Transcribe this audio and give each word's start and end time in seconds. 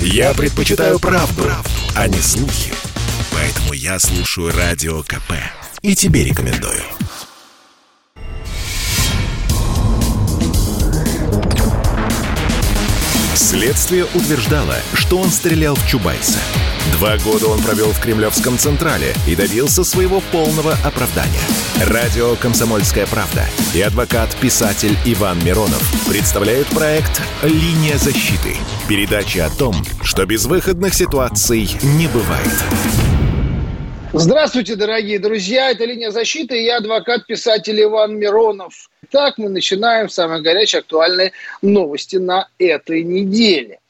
Я 0.00 0.34
предпочитаю 0.34 0.98
правду, 0.98 1.42
правду, 1.42 1.70
а 1.94 2.08
не 2.08 2.20
слухи. 2.20 2.72
Поэтому 3.32 3.72
я 3.72 3.98
слушаю 3.98 4.52
Радио 4.56 5.02
КП. 5.02 5.32
И 5.82 5.94
тебе 5.94 6.24
рекомендую. 6.24 6.82
Следствие 13.34 14.04
утверждало, 14.14 14.74
что 14.94 15.18
он 15.18 15.30
стрелял 15.30 15.76
в 15.76 15.86
Чубайса. 15.86 16.38
Два 16.92 17.16
года 17.18 17.46
он 17.46 17.62
провел 17.62 17.92
в 17.92 18.00
Кремлевском 18.00 18.58
Централе 18.58 19.14
и 19.26 19.36
добился 19.36 19.84
своего 19.84 20.20
полного 20.32 20.72
оправдания. 20.84 21.40
Радио 21.86 22.36
«Комсомольская 22.36 23.06
правда» 23.06 23.46
и 23.74 23.80
адвокат-писатель 23.80 24.96
Иван 25.04 25.44
Миронов 25.44 25.82
представляют 26.06 26.68
проект 26.68 27.20
«Линия 27.42 27.98
защиты». 27.98 28.56
Передача 28.88 29.46
о 29.46 29.50
том, 29.50 29.74
что 30.04 30.26
безвыходных 30.26 30.94
ситуаций 30.94 31.68
не 31.98 32.06
бывает. 32.06 32.46
Здравствуйте, 34.12 34.76
дорогие 34.76 35.18
друзья. 35.18 35.72
Это 35.72 35.84
«Линия 35.84 36.12
защиты» 36.12 36.56
и 36.56 36.66
я 36.66 36.76
адвокат-писатель 36.76 37.82
Иван 37.82 38.16
Миронов. 38.16 38.88
Так 39.10 39.38
мы 39.38 39.48
начинаем 39.48 40.08
самые 40.08 40.40
горячие 40.40 40.80
актуальные 40.80 41.32
новости 41.62 42.14
на 42.14 42.46
этой 42.60 43.02
неделе. 43.02 43.80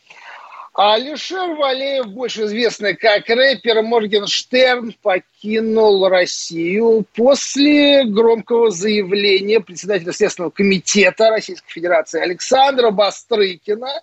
Алишер 0.73 1.57
Валеев, 1.57 2.07
больше 2.07 2.45
известный 2.45 2.97
как 2.97 3.29
рэпер 3.29 3.83
Моргенштерн, 3.83 4.95
покинул 5.03 6.09
Россию 6.09 7.05
после 7.15 8.07
громкого 8.07 8.71
заявления 8.71 9.61
председателя 9.61 10.15
Следственного 10.15 10.53
комитета 10.53 11.29
Российской 11.29 11.71
Федерации 11.71 12.23
Александра 12.23 12.91
Бастрыкина, 12.91 14.01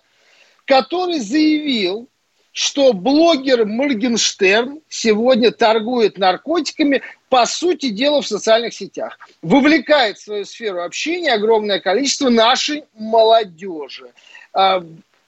который 0.64 1.18
заявил, 1.20 2.08
что 2.52 2.92
блогер 2.92 3.66
Моргенштерн 3.66 4.80
сегодня 4.88 5.50
торгует 5.50 6.18
наркотиками, 6.18 7.02
по 7.28 7.46
сути 7.46 7.88
дела, 7.88 8.22
в 8.22 8.28
социальных 8.28 8.74
сетях. 8.74 9.18
Вовлекает 9.42 10.18
в 10.18 10.22
свою 10.22 10.44
сферу 10.44 10.82
общения 10.82 11.32
огромное 11.32 11.80
количество 11.80 12.28
нашей 12.28 12.84
молодежи. 12.94 14.12
А, 14.52 14.84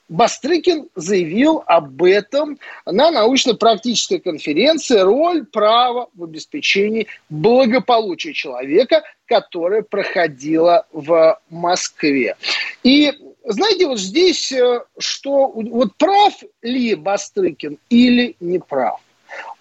Бастрыкин 0.09 0.89
заявил 0.95 1.65
об 1.67 2.01
этом 2.05 2.61
на 2.85 3.11
научно-практической 3.11 4.19
конференции 4.19 4.99
«Роль 4.99 5.45
права 5.45 6.09
в 6.15 6.23
обеспечении 6.23 7.09
благополучия 7.29 8.33
человека», 8.33 9.03
которая 9.27 9.83
проходила 9.83 10.87
в 10.93 11.41
Москве. 11.51 12.37
И 12.85 13.13
знаете, 13.47 13.87
вот 13.87 13.99
здесь, 13.99 14.51
э, 14.51 14.83
что 14.99 15.49
вот 15.49 15.95
прав 15.97 16.35
ли 16.63 16.95
Бастрыкин 16.95 17.79
или 17.89 18.37
не 18.41 18.59
прав? 18.59 19.01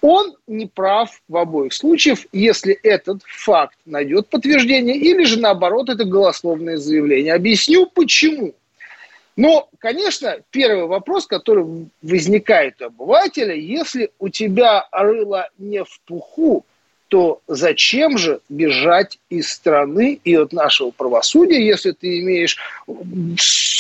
Он 0.02 0.36
не 0.48 0.66
прав 0.66 1.22
в 1.28 1.38
обоих 1.38 1.74
случаях, 1.74 2.20
если 2.32 2.74
этот 2.84 3.22
факт 3.24 3.78
найдет 3.86 4.28
подтверждение, 4.28 4.96
или 4.96 5.24
же 5.24 5.40
наоборот, 5.40 5.90
это 5.90 6.04
голословное 6.04 6.78
заявление. 6.78 7.34
Объясню 7.34 7.88
почему. 7.88 8.54
Но, 9.36 9.70
конечно, 9.80 10.38
первый 10.50 10.86
вопрос, 10.86 11.28
который 11.28 11.90
возникает 12.02 12.82
у 12.82 12.86
обывателя, 12.86 13.54
если 13.54 14.12
у 14.18 14.30
тебя 14.30 14.88
рыло 14.92 15.50
не 15.58 15.84
в 15.84 16.00
пуху, 16.06 16.66
то 17.08 17.42
зачем 17.48 18.18
же 18.18 18.40
бежать 18.50 19.20
из 19.30 19.52
страны 19.52 20.20
и 20.24 20.36
от 20.36 20.54
нашего 20.54 20.92
правосудия, 20.92 21.64
если 21.64 21.92
ты 21.92 22.20
имеешь 22.20 22.58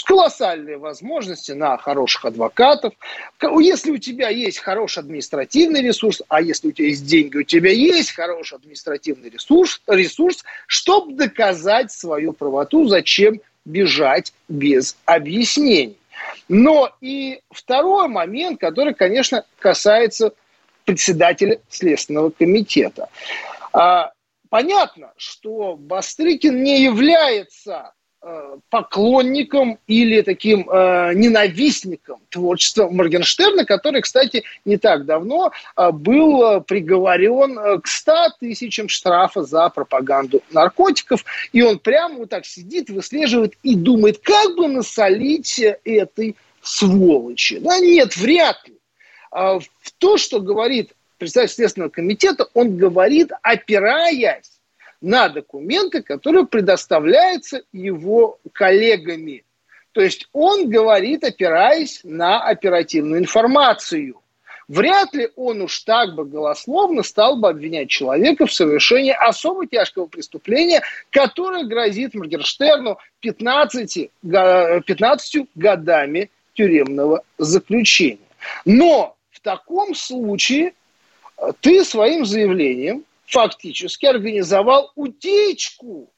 колоссальные 0.06 0.78
возможности 0.78 1.52
на 1.52 1.78
хороших 1.78 2.26
адвокатов, 2.26 2.94
если 3.42 3.92
у 3.92 3.98
тебя 3.98 4.30
есть 4.30 4.59
хороший 4.59 5.00
административный 5.00 5.81
ресурс, 5.81 6.22
а 6.28 6.42
если 6.42 6.68
у 6.68 6.72
тебя 6.72 6.88
есть 6.88 7.06
деньги, 7.06 7.38
у 7.38 7.44
тебя 7.44 7.72
есть 7.72 8.12
хороший 8.12 8.56
административный 8.58 9.30
ресурс, 9.30 9.81
ресурс 9.88 10.44
чтобы 10.68 11.13
доказать 11.13 11.92
свою 11.92 12.34
правоту, 12.34 12.88
зачем 12.88 13.42
бежать 13.66 14.34
без 14.47 14.96
объяснений. 15.06 15.97
Но 16.47 16.92
и 17.02 17.42
второй 17.52 18.07
момент, 18.07 18.59
который, 18.59 18.94
конечно, 18.94 19.44
касается 19.59 20.34
председателя 20.85 21.59
Следственного 21.69 22.29
комитета. 22.29 23.09
А, 23.73 24.12
понятно, 24.50 25.13
что 25.18 25.75
Бастрыкин 25.75 26.63
не 26.63 26.84
является 26.84 27.94
Э, 28.28 28.57
поклонником 28.72 29.78
или 29.85 30.22
таким 30.22 30.68
э, 30.68 31.13
ненавистником 31.13 32.22
творчества 32.29 32.90
Моргенштерна, 32.90 33.66
который, 33.66 34.01
кстати, 34.01 34.44
не 34.66 34.78
так 34.78 35.06
давно 35.06 35.51
э, 35.78 35.91
был 35.91 36.62
приговорен 36.62 37.59
э, 37.59 37.79
к 37.81 37.88
100 37.88 38.29
тысячам 38.40 38.90
штрафа 38.90 39.44
за 39.44 39.69
пропаганду 39.69 40.41
наркотиков. 40.50 41.24
И 41.51 41.62
он 41.62 41.78
прямо 41.78 42.16
вот 42.16 42.29
так 42.29 42.47
сидит, 42.47 42.90
выслеживает 42.90 43.53
и 43.62 43.75
думает, 43.75 44.18
как 44.24 44.56
бы 44.56 44.69
насолить 44.69 45.59
этой 45.84 46.35
сволочи. 46.63 47.59
Да 47.59 47.78
нет, 47.78 48.18
вряд 48.18 48.57
ли. 48.68 48.75
А 49.35 49.59
в 49.59 49.91
то, 49.97 50.16
что 50.16 50.40
говорит 50.40 50.94
председатель 51.18 51.56
Следственного 51.56 51.90
комитета, 51.90 52.47
он 52.53 52.78
говорит, 52.78 53.31
опираясь 53.41 54.62
на 55.01 55.28
документы, 55.28 56.01
которые 56.01 56.46
предоставляются 56.46 57.63
его 57.74 58.40
коллегами. 58.53 59.44
То 59.91 60.00
есть 60.00 60.29
он 60.31 60.69
говорит, 60.69 61.25
опираясь 61.25 62.00
на 62.06 62.45
оперативную 62.45 63.19
информацию. 63.19 64.22
Вряд 64.69 65.13
ли 65.13 65.28
он 65.35 65.63
уж 65.63 65.81
так 65.81 66.16
бы 66.16 66.24
голословно 66.24 67.03
стал 67.03 67.35
бы 67.35 67.50
обвинять 67.50 67.90
человека 67.90 68.45
в 68.45 68.53
совершении 68.53 69.12
особо 69.12 69.68
тяжкого 69.68 70.06
преступления, 70.06 70.81
которое 71.09 71.66
грозит 71.66 72.13
Моргенштерну 72.13 73.00
15, 73.19 74.12
15 74.22 75.47
годами 75.56 76.31
тюремного 76.53 77.25
заключения. 77.38 78.19
Но 78.63 79.16
таком 79.45 79.94
случае 79.94 80.73
ты 81.61 81.85
своим 81.85 82.25
заявлением 82.25 83.06
фактически 83.28 84.07
организовал 84.07 84.91
утечку 84.95 86.09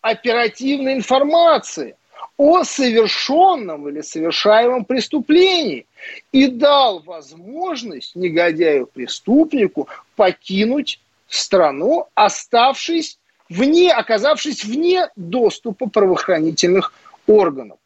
оперативной 0.00 0.94
информации 0.94 1.96
о 2.36 2.64
совершенном 2.64 3.88
или 3.88 4.00
совершаемом 4.00 4.84
преступлении 4.84 5.86
и 6.32 6.48
дал 6.48 7.00
возможность 7.00 8.16
негодяю-преступнику 8.16 9.88
покинуть 10.16 11.00
страну, 11.28 12.08
оставшись 12.14 13.18
вне, 13.48 13.92
оказавшись 13.92 14.64
вне 14.64 15.08
доступа 15.14 15.88
правоохранительных 15.88 16.92
органов. 17.26 17.78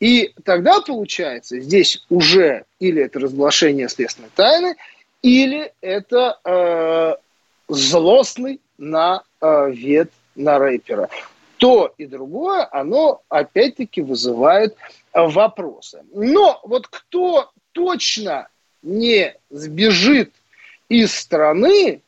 И 0.00 0.32
тогда 0.44 0.80
получается, 0.80 1.60
здесь 1.60 2.04
уже 2.10 2.64
или 2.78 3.02
это 3.02 3.20
разглашение 3.20 3.88
следственной 3.88 4.30
тайны, 4.34 4.76
или 5.22 5.72
это 5.80 6.38
э, 6.44 7.14
злостный 7.68 8.60
на 8.76 9.22
э, 9.40 9.72
рэпера. 10.58 11.08
То 11.56 11.94
и 11.96 12.06
другое, 12.06 12.68
оно 12.70 13.22
опять-таки 13.30 14.02
вызывает 14.02 14.76
вопросы. 15.14 16.04
Но 16.12 16.60
вот 16.64 16.86
кто 16.88 17.50
точно 17.72 18.48
не 18.82 19.34
сбежит 19.48 20.32
из 20.90 21.14
страны 21.14 22.02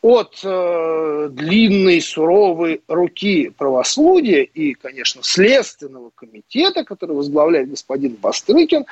от 0.00 0.40
э, 0.44 1.28
длинной 1.30 2.00
суровой 2.00 2.82
руки 2.86 3.50
правосудия 3.50 4.44
и, 4.44 4.74
конечно, 4.74 5.22
Следственного 5.22 6.10
комитета, 6.14 6.84
который 6.84 7.16
возглавляет 7.16 7.70
господин 7.70 8.14
Бастрыкин, 8.14 8.86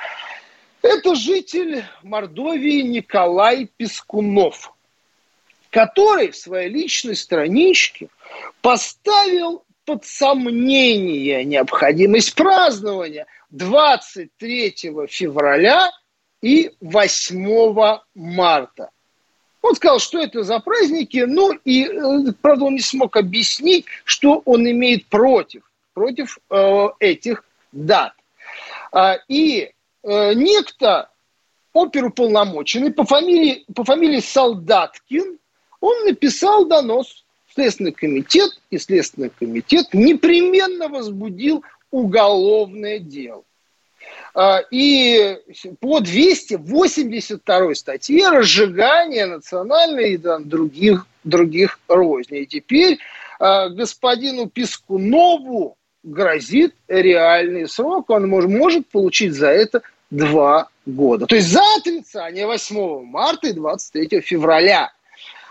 это 0.81 1.15
житель 1.15 1.83
Мордовии 2.03 2.81
Николай 2.81 3.69
Пескунов– 3.77 4.73
который 5.69 6.31
в 6.31 6.35
своей 6.35 6.69
личной 6.69 7.15
страничке 7.15 8.09
поставил 8.61 9.63
под 9.85 10.05
сомнение 10.05 11.45
необходимость 11.45 12.35
празднования 12.35 13.25
23 13.51 14.75
февраля 15.07 15.91
и 16.41 16.71
8 16.81 17.99
марта. 18.15 18.89
Он 19.67 19.75
сказал, 19.75 19.99
что 19.99 20.19
это 20.19 20.43
за 20.43 20.59
праздники, 20.59 21.25
ну 21.27 21.51
и, 21.65 21.83
э, 21.83 22.31
правда, 22.41 22.65
он 22.65 22.75
не 22.75 22.81
смог 22.81 23.17
объяснить, 23.17 23.85
что 24.05 24.41
он 24.45 24.69
имеет 24.69 25.07
против, 25.07 25.63
против 25.93 26.39
э, 26.49 26.87
этих 26.99 27.43
дат. 27.73 28.13
А, 28.93 29.17
и 29.27 29.71
э, 30.03 30.33
некто 30.35 31.09
оперуполномоченный 31.73 32.93
по 32.93 33.03
фамилии, 33.03 33.65
по 33.75 33.83
фамилии 33.83 34.21
Солдаткин 34.21 35.37
он 35.81 36.05
написал 36.05 36.65
донос 36.65 37.25
в 37.47 37.55
Следственный 37.55 37.91
комитет, 37.91 38.49
и 38.69 38.77
Следственный 38.77 39.31
комитет 39.31 39.93
непременно 39.93 40.87
возбудил 40.87 41.63
уголовное 41.91 42.99
дело. 42.99 43.43
А, 44.33 44.61
и 44.71 45.37
по 45.79 45.99
282 45.99 47.75
статье 47.75 48.29
разжигание 48.29 49.25
национальной 49.25 50.13
и 50.13 50.17
других, 50.17 51.07
других 51.23 51.79
розней. 51.87 52.43
И 52.43 52.45
теперь 52.45 52.99
а, 53.39 53.69
господину 53.69 54.47
Пискунову 54.47 55.77
грозит 56.03 56.75
реальный 56.87 57.67
срок. 57.67 58.09
Он 58.09 58.29
может, 58.29 58.49
может 58.49 58.87
получить 58.87 59.33
за 59.33 59.47
это 59.47 59.81
два 60.09 60.69
года. 60.85 61.25
То 61.25 61.35
есть 61.35 61.49
за 61.49 61.61
отрицание 61.77 62.45
8 62.45 63.03
марта 63.03 63.47
и 63.47 63.53
23 63.53 64.21
февраля. 64.21 64.91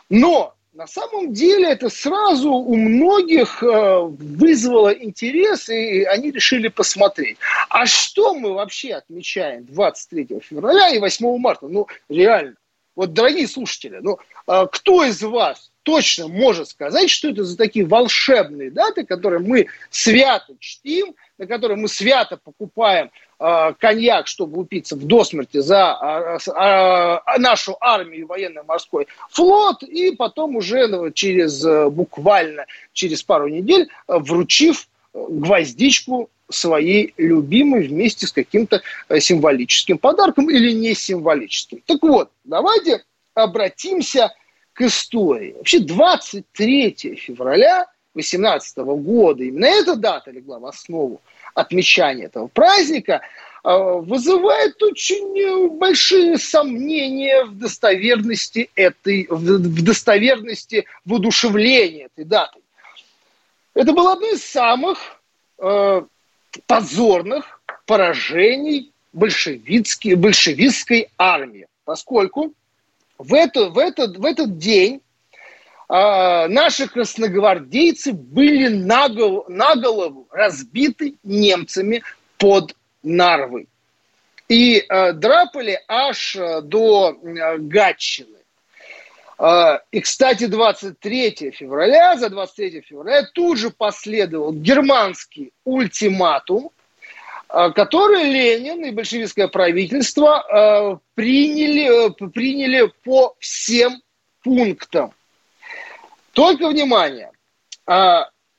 Но 0.09 0.55
на 0.77 0.87
самом 0.87 1.33
деле 1.33 1.71
это 1.71 1.89
сразу 1.89 2.53
у 2.53 2.77
многих 2.77 3.63
э, 3.63 4.01
вызвало 4.03 4.91
интерес, 4.91 5.71
и 5.71 6.05
они 6.05 6.31
решили 6.31 6.69
посмотреть. 6.69 7.39
А 7.71 7.87
что 7.87 8.35
мы 8.35 8.53
вообще 8.53 8.93
отмечаем 8.93 9.65
23 9.65 10.41
февраля 10.41 10.91
и 10.91 10.99
8 10.99 11.39
марта? 11.39 11.67
Ну, 11.67 11.87
реально. 12.11 12.57
Вот, 12.95 13.15
дорогие 13.15 13.49
слушатели, 13.49 14.01
ну, 14.03 14.19
э, 14.47 14.67
кто 14.71 15.03
из 15.05 15.23
вас 15.23 15.71
точно 15.83 16.29
может 16.29 16.69
сказать, 16.69 17.09
что 17.09 17.31
это 17.31 17.45
за 17.45 17.57
такие 17.57 17.87
волшебные 17.87 18.71
даты, 18.71 19.07
которые 19.07 19.41
мы 19.41 19.69
свято 19.89 20.57
чтим, 20.61 21.15
на 21.39 21.47
которые 21.47 21.79
мы 21.79 21.89
свято 21.89 22.37
покупаем 22.37 23.11
коньяк, 23.39 24.27
чтобы 24.27 24.61
упиться 24.61 24.97
в 24.97 25.05
досмерти 25.05 25.59
за 25.59 25.99
э, 26.01 26.51
э, 26.51 27.39
нашу 27.39 27.77
армию 27.81 28.27
военно-морской 28.27 29.07
флот, 29.31 29.83
и 29.83 30.13
потом 30.17 30.57
уже 30.57 30.87
ну, 30.87 31.11
через 31.11 31.65
буквально 31.91 32.67
через 32.93 33.23
пару 33.23 33.49
недель 33.49 33.89
вручив 34.09 34.89
гвоздичку 35.13 36.31
своей 36.49 37.13
любимой 37.17 37.89
вместе 37.89 38.27
с 38.27 38.33
каким-то 38.33 38.81
символическим 39.19 39.99
подарком 39.99 40.51
или 40.51 40.73
не 40.73 40.95
символическим. 40.95 41.83
Так 41.87 42.03
вот, 42.03 42.31
давайте 42.45 43.03
обратимся 43.35 44.33
к 44.73 44.83
истории. 44.83 45.55
Вообще 45.57 45.81
23 45.81 47.17
февраля 47.17 47.87
2018 48.15 48.79
года, 48.79 49.45
именно 49.45 49.67
эта 49.67 49.97
дата 49.97 50.31
легла 50.31 50.59
в 50.59 50.67
основу 50.67 51.21
отмечания 51.57 52.27
этого 52.27 52.47
праздника, 52.47 53.23
а, 53.65 53.79
вызывает 53.97 54.81
очень 54.83 55.77
большие 55.79 56.39
сомнения 56.39 57.45
в 57.45 57.59
достоверности 57.59 58.71
этой, 58.77 59.27
в 59.29 59.83
достоверности 59.83 60.87
воодушевления 61.05 62.07
этой 62.07 62.25
даты. 62.25 62.61
Это 63.75 63.93
было 63.93 64.13
одно 64.13 64.31
из 64.31 64.45
самых 64.45 64.99
э, 65.59 66.03
позорных 66.67 67.61
поражений 67.87 68.93
большевистской, 69.13 71.09
армии, 71.19 71.67
поскольку 71.85 72.53
в, 73.19 73.35
эту, 73.35 73.71
в, 73.71 73.79
этот, 73.79 74.17
в 74.17 74.25
этот 74.25 74.59
день 74.59 75.01
э, 75.89 76.49
наши 76.49 76.89
красногвардейцы 76.89 78.13
были 78.13 78.69
на 78.69 79.09
голову, 79.09 80.29
разбиты 80.31 81.15
немцами 81.23 82.03
под 82.39 82.77
Нарвой. 83.03 83.69
И 84.49 84.79
э, 84.79 85.13
драпали 85.13 85.81
аж 85.89 86.37
э, 86.37 86.61
до 86.63 87.13
э, 87.13 87.59
Гатчины. 87.59 88.39
Э, 89.39 89.79
и, 89.91 90.01
кстати, 90.01 90.47
23 90.47 91.53
февраля, 91.53 92.17
за 92.17 92.31
23 92.31 92.81
февраля 92.83 93.27
тут 93.35 93.59
же 93.59 93.71
последовал 93.71 94.53
германский 94.53 95.53
ультиматум, 95.65 96.71
Э, 97.49 97.71
который 97.71 98.25
Ленин 98.25 98.85
и 98.85 98.91
большевистское 98.91 99.49
правительство 99.49 100.43
э, 100.43 100.99
приняли, 101.15 102.13
приняли 102.31 102.93
по 103.05 103.37
всем 103.39 104.03
пунктам. 104.43 105.13
Только 106.37 106.69
внимание, 106.69 107.33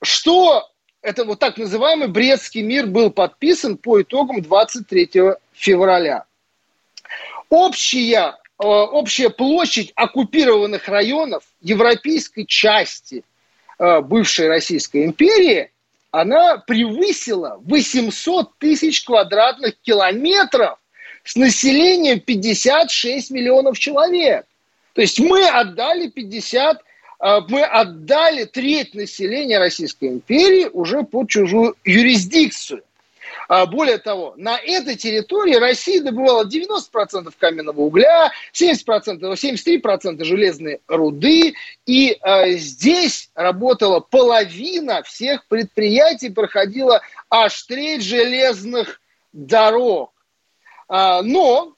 что 0.01 0.67
это 1.03 1.25
вот 1.25 1.37
так 1.37 1.57
называемый 1.57 2.07
Брестский 2.07 2.63
мир 2.63 2.87
был 2.87 3.11
подписан 3.11 3.77
по 3.77 4.01
итогам 4.01 4.41
23 4.41 5.11
февраля. 5.53 6.25
Общая, 7.49 8.35
общая 8.57 9.29
площадь 9.29 9.93
оккупированных 9.95 10.87
районов 10.87 11.43
европейской 11.61 12.45
части 12.45 13.23
бывшей 13.77 14.47
Российской 14.47 15.05
империи– 15.05 15.71
она 16.09 16.57
превысила 16.57 17.61
800 17.65 18.57
тысяч 18.57 19.03
квадратных 19.03 19.75
километров 19.81 20.79
с 21.23 21.35
населением 21.35 22.21
56 22.21 23.29
миллионов 23.29 23.77
человек. 23.77 24.47
То 24.93 25.01
есть 25.01 25.19
мы 25.19 25.47
отдали 25.47 26.07
50, 26.07 26.77
э, 26.77 26.81
мы 27.19 27.63
отдали 27.63 28.45
треть 28.45 28.93
населения 28.93 29.57
Российской 29.57 30.09
империи 30.09 30.69
уже 30.71 31.03
под 31.03 31.29
чужую 31.29 31.75
юрисдикцию. 31.83 32.83
А, 33.47 33.65
более 33.65 33.97
того, 33.97 34.33
на 34.37 34.57
этой 34.57 34.95
территории 34.95 35.55
Россия 35.55 36.01
добывала 36.01 36.45
90% 36.45 37.33
каменного 37.37 37.81
угля, 37.81 38.31
70%, 38.53 39.19
73% 39.21 40.23
железной 40.23 40.81
руды, 40.87 41.53
и 41.85 42.17
а, 42.21 42.49
здесь 42.51 43.29
работала 43.35 43.99
половина 43.99 45.01
всех 45.03 45.45
предприятий, 45.47 46.29
проходила 46.29 47.01
аж 47.29 47.63
треть 47.63 48.03
железных 48.03 48.99
дорог. 49.31 50.11
А, 50.89 51.21
но 51.21 51.73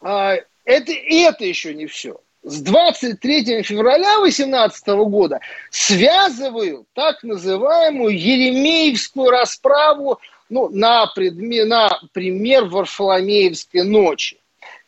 а, 0.00 0.36
это, 0.64 0.92
это 0.92 1.44
еще 1.44 1.74
не 1.74 1.86
все 1.86 2.18
с 2.42 2.60
23 2.60 3.62
февраля 3.62 4.18
2018 4.20 4.86
года 5.08 5.40
связывают 5.70 6.86
так 6.92 7.22
называемую 7.22 8.18
Еремеевскую 8.18 9.30
расправу 9.30 10.20
ну, 10.48 10.68
на, 10.68 11.06
предме, 11.06 11.64
на 11.64 12.00
пример 12.12 12.64
Варфоломеевской 12.64 13.84
ночи. 13.84 14.38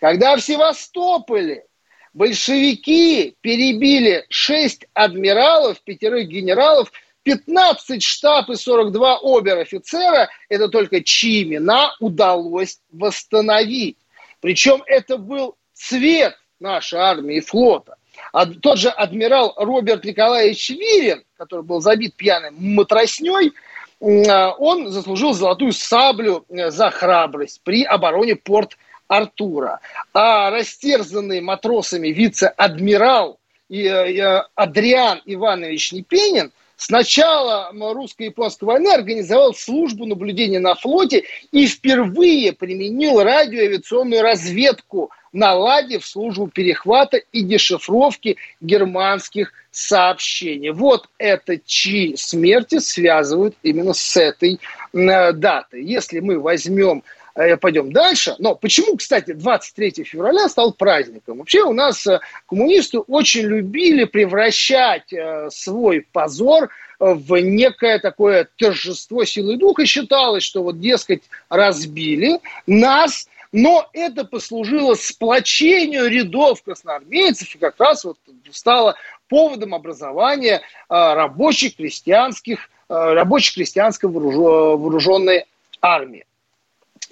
Когда 0.00 0.36
в 0.36 0.40
Севастополе 0.40 1.64
большевики 2.12 3.34
перебили 3.40 4.24
6 4.28 4.86
адмиралов, 4.92 5.80
пятерых 5.82 6.28
генералов, 6.28 6.92
15 7.22 8.02
штаб 8.02 8.50
и 8.50 8.56
42 8.56 9.20
обер-офицера, 9.22 10.28
это 10.48 10.68
только 10.68 11.02
чьи 11.02 11.44
имена 11.44 11.94
удалось 12.00 12.80
восстановить. 12.92 13.96
Причем 14.40 14.82
это 14.86 15.16
был 15.16 15.56
цвет 15.72 16.36
нашей 16.60 16.98
армии 16.98 17.36
и 17.36 17.40
флота. 17.40 17.96
А 18.32 18.46
тот 18.46 18.78
же 18.78 18.88
адмирал 18.88 19.54
Роберт 19.56 20.04
Николаевич 20.04 20.70
Вирин, 20.70 21.24
который 21.36 21.64
был 21.64 21.80
забит 21.80 22.14
пьяным 22.14 22.54
матросней, 22.58 23.52
а, 24.00 24.52
он 24.52 24.90
заслужил 24.90 25.32
золотую 25.32 25.72
саблю 25.72 26.44
э, 26.48 26.70
за 26.70 26.90
храбрость 26.90 27.60
при 27.64 27.84
обороне 27.84 28.36
порт 28.36 28.76
Артура. 29.08 29.80
А 30.12 30.50
растерзанный 30.50 31.40
матросами 31.40 32.08
вице-адмирал 32.08 33.38
э, 33.70 33.76
э, 33.76 34.42
Адриан 34.54 35.22
Иванович 35.24 35.92
Непенин 35.92 36.52
с 36.76 36.90
начала 36.90 37.70
русско-японской 37.72 38.64
войны 38.64 38.88
организовал 38.88 39.54
службу 39.54 40.06
наблюдения 40.06 40.58
на 40.58 40.74
флоте 40.74 41.24
и 41.52 41.66
впервые 41.66 42.52
применил 42.52 43.22
радиоавиационную 43.22 44.22
разведку– 44.22 45.10
наладив 45.34 46.06
службу 46.06 46.46
перехвата 46.46 47.18
и 47.32 47.42
дешифровки 47.42 48.36
германских 48.60 49.52
сообщений. 49.70 50.70
Вот 50.70 51.08
это 51.18 51.58
чьи 51.58 52.16
смерти 52.16 52.78
связывают 52.78 53.56
именно 53.62 53.92
с 53.92 54.16
этой 54.16 54.60
э, 54.92 55.32
датой. 55.32 55.84
Если 55.84 56.20
мы 56.20 56.38
возьмем 56.38 57.02
э, 57.34 57.56
пойдем 57.56 57.92
дальше. 57.92 58.36
Но 58.38 58.54
почему, 58.54 58.96
кстати, 58.96 59.32
23 59.32 60.04
февраля 60.04 60.48
стал 60.48 60.72
праздником? 60.72 61.38
Вообще 61.38 61.62
у 61.62 61.72
нас 61.72 62.06
э, 62.06 62.20
коммунисты 62.48 63.00
очень 63.00 63.42
любили 63.42 64.04
превращать 64.04 65.12
э, 65.12 65.48
свой 65.50 66.06
позор 66.12 66.70
в 67.00 67.36
некое 67.38 67.98
такое 67.98 68.48
торжество 68.56 69.24
силы 69.24 69.56
духа. 69.56 69.84
Считалось, 69.84 70.44
что 70.44 70.62
вот, 70.62 70.78
дескать, 70.78 71.24
разбили 71.48 72.38
нас, 72.68 73.26
но 73.56 73.88
это 73.92 74.24
послужило 74.24 74.94
сплочению 74.94 76.10
рядов 76.10 76.60
красноармейцев 76.64 77.54
и 77.54 77.58
как 77.58 77.78
раз 77.78 78.02
вот 78.02 78.18
стало 78.50 78.96
поводом 79.28 79.74
образования 79.74 80.60
а, 80.88 81.14
рабочих 81.14 81.76
крестьянских, 81.76 82.68
а, 82.88 83.14
рабочих 83.14 83.54
крестьянской 83.54 84.10
вооруженной 84.10 85.46
армии. 85.80 86.26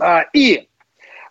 А, 0.00 0.22
и 0.32 0.66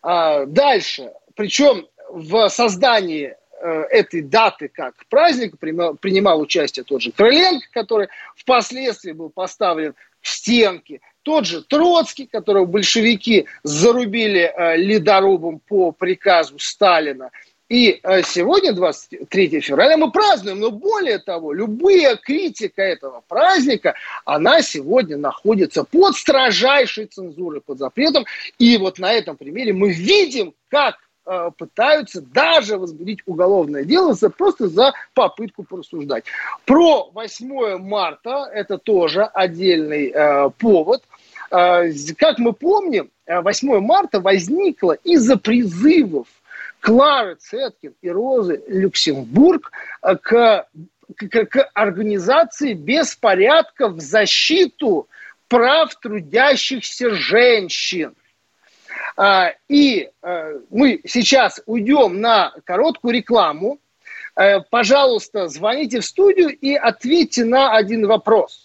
дальше, 0.02 1.12
причем 1.36 1.88
в 2.10 2.48
создании 2.50 3.36
э, 3.62 3.68
этой 3.92 4.22
даты 4.22 4.68
как 4.68 4.96
принимал, 5.08 5.94
принимал 5.94 6.42
участие 6.42 6.84
тот 6.84 7.04
же 7.04 7.12
Крыленко, 7.12 7.68
который 7.72 8.08
впоследствии 8.36 9.12
был 9.12 9.30
поставлен 9.30 9.94
в 10.22 10.28
стенки 10.28 11.02
тот 11.24 11.46
же 11.46 11.62
Троцкий, 11.62 12.26
которого 12.26 12.66
большевики 12.66 13.46
зарубили 13.64 14.42
э, 14.42 14.78
ледорубом 14.78 15.60
по 15.60 15.92
приказу 15.92 16.60
Сталина. 16.60 17.32
И 17.72 18.02
э, 18.04 18.22
сегодня, 18.24 18.74
23 18.74 19.62
февраля, 19.62 19.96
мы 19.96 20.12
празднуем, 20.12 20.60
но 20.60 20.72
более 20.72 21.20
того, 21.20 21.54
любая 21.54 22.18
критика 22.18 22.82
этого 22.82 23.24
праздника, 23.30 23.96
она 24.26 24.62
сегодня 24.62 25.16
находится 25.16 25.86
под 25.86 26.18
строжайшей 26.18 27.06
цензурой, 27.06 27.62
под 27.62 27.80
запретом. 27.80 28.26
И 28.60 28.78
вот 28.78 29.00
на 29.00 29.14
этом 29.14 29.38
примере 29.38 29.72
мы 29.72 29.94
видим, 29.94 30.54
как 30.68 30.98
э, 31.26 31.52
пытаются 31.58 32.20
даже 32.20 32.78
возбудить 32.78 33.20
уголовное 33.26 33.86
дело 33.86 34.16
за, 34.16 34.30
просто 34.30 34.68
за 34.68 34.92
попытку 35.14 35.64
порассуждать. 35.64 36.26
Про 36.66 37.10
8 37.14 37.78
марта 37.78 38.52
это 38.54 38.80
тоже 38.80 39.24
отдельный 39.24 40.12
э, 40.14 40.50
повод. 40.58 41.04
Э, 41.52 41.92
как 42.18 42.40
мы 42.40 42.54
помним, 42.54 43.12
8 43.28 43.80
марта 43.80 44.20
возникло 44.20 44.94
из-за 45.04 45.38
призывов 45.38 46.28
Клары 46.82 47.36
Цеткин 47.36 47.94
и 48.02 48.10
Розы 48.10 48.62
Люксембург 48.68 49.72
э, 50.02 50.16
к, 50.16 50.68
к, 51.16 51.46
к 51.46 51.70
организации 51.74 52.74
беспорядков 52.74 53.94
в 53.94 54.00
защиту 54.02 55.08
прав 55.48 55.94
трудящихся 56.00 57.12
женщин. 57.12 58.16
А, 59.18 59.54
и 59.68 60.10
э, 60.22 60.60
мы 60.70 61.02
сейчас 61.06 61.62
уйдем 61.66 62.22
на 62.22 62.54
короткую 62.64 63.14
рекламу. 63.14 63.80
Э, 64.36 64.62
пожалуйста, 64.62 65.48
звоните 65.50 66.00
в 66.00 66.06
студию 66.06 66.50
и 66.50 66.74
ответьте 66.74 67.46
на 67.46 67.76
один 67.76 68.08
вопрос. 68.08 68.61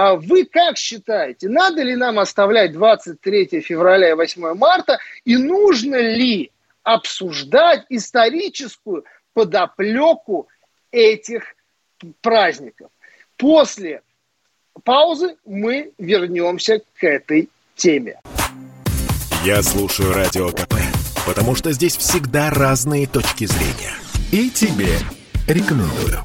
А 0.00 0.14
вы 0.14 0.44
как 0.44 0.76
считаете, 0.76 1.48
надо 1.48 1.82
ли 1.82 1.96
нам 1.96 2.20
оставлять 2.20 2.70
23 2.70 3.60
февраля 3.60 4.10
и 4.10 4.12
8 4.12 4.54
марта, 4.54 5.00
и 5.24 5.36
нужно 5.36 5.96
ли 5.96 6.52
обсуждать 6.84 7.84
историческую 7.88 9.04
подоплеку 9.34 10.46
этих 10.92 11.42
праздников. 12.20 12.90
После 13.36 14.02
паузы 14.84 15.34
мы 15.44 15.90
вернемся 15.98 16.78
к 16.78 17.02
этой 17.02 17.48
теме. 17.74 18.20
Я 19.44 19.64
слушаю 19.64 20.12
Радио 20.12 20.50
КП, 20.50 20.74
потому 21.26 21.56
что 21.56 21.72
здесь 21.72 21.96
всегда 21.96 22.50
разные 22.50 23.08
точки 23.08 23.46
зрения. 23.46 23.96
И 24.30 24.48
тебе 24.48 24.96
рекомендую. 25.48 26.24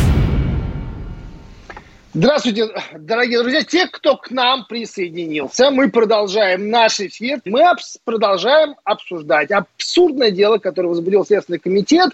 Здравствуйте, 2.13 2.67
дорогие 2.97 3.39
друзья. 3.41 3.63
Те, 3.63 3.87
кто 3.87 4.17
к 4.17 4.31
нам 4.31 4.65
присоединился, 4.65 5.71
мы 5.71 5.89
продолжаем 5.89 6.69
наш 6.69 6.99
эфир. 6.99 7.39
Мы 7.45 7.63
продолжаем 8.03 8.75
обсуждать 8.83 9.49
абсурдное 9.51 10.29
дело, 10.29 10.57
которое 10.57 10.89
возбудил 10.89 11.25
Следственный 11.25 11.59
комитет 11.59 12.11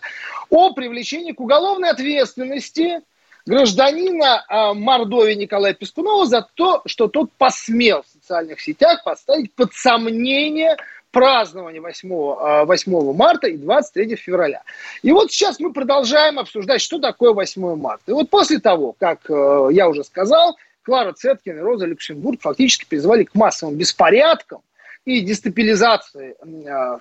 о 0.51 0.71
привлечении 0.73 1.31
к 1.31 1.39
уголовной 1.39 1.89
ответственности 1.89 3.01
гражданина 3.47 4.45
э, 4.47 4.73
Мордовии 4.73 5.33
Николая 5.33 5.73
Пескунова 5.73 6.27
за 6.27 6.47
то, 6.53 6.83
что 6.85 7.07
тот 7.07 7.31
посмел 7.31 8.03
в 8.03 8.07
социальных 8.07 8.61
сетях 8.61 9.03
поставить 9.03 9.51
под 9.53 9.73
сомнение 9.73 10.77
празднования 11.17 11.81
8, 11.81 12.65
8 12.65 13.13
марта 13.13 13.47
и 13.47 13.57
23 13.57 14.15
февраля. 14.15 14.61
И 15.01 15.11
вот 15.11 15.31
сейчас 15.31 15.59
мы 15.59 15.73
продолжаем 15.73 16.37
обсуждать, 16.37 16.79
что 16.79 16.99
такое 16.99 17.33
8 17.33 17.75
марта. 17.75 18.03
И 18.11 18.11
вот 18.11 18.29
после 18.29 18.59
того, 18.59 18.95
как 18.99 19.27
э, 19.27 19.69
я 19.71 19.89
уже 19.89 20.03
сказал, 20.03 20.55
Клара 20.83 21.13
Цеткин 21.13 21.57
и 21.57 21.61
Роза 21.61 21.87
Люксембург 21.87 22.39
фактически 22.39 22.85
призвали 22.85 23.23
к 23.23 23.33
массовым 23.33 23.75
беспорядкам 23.75 24.61
и 25.05 25.21
дестабилизации 25.21 26.35
э, 26.39 26.99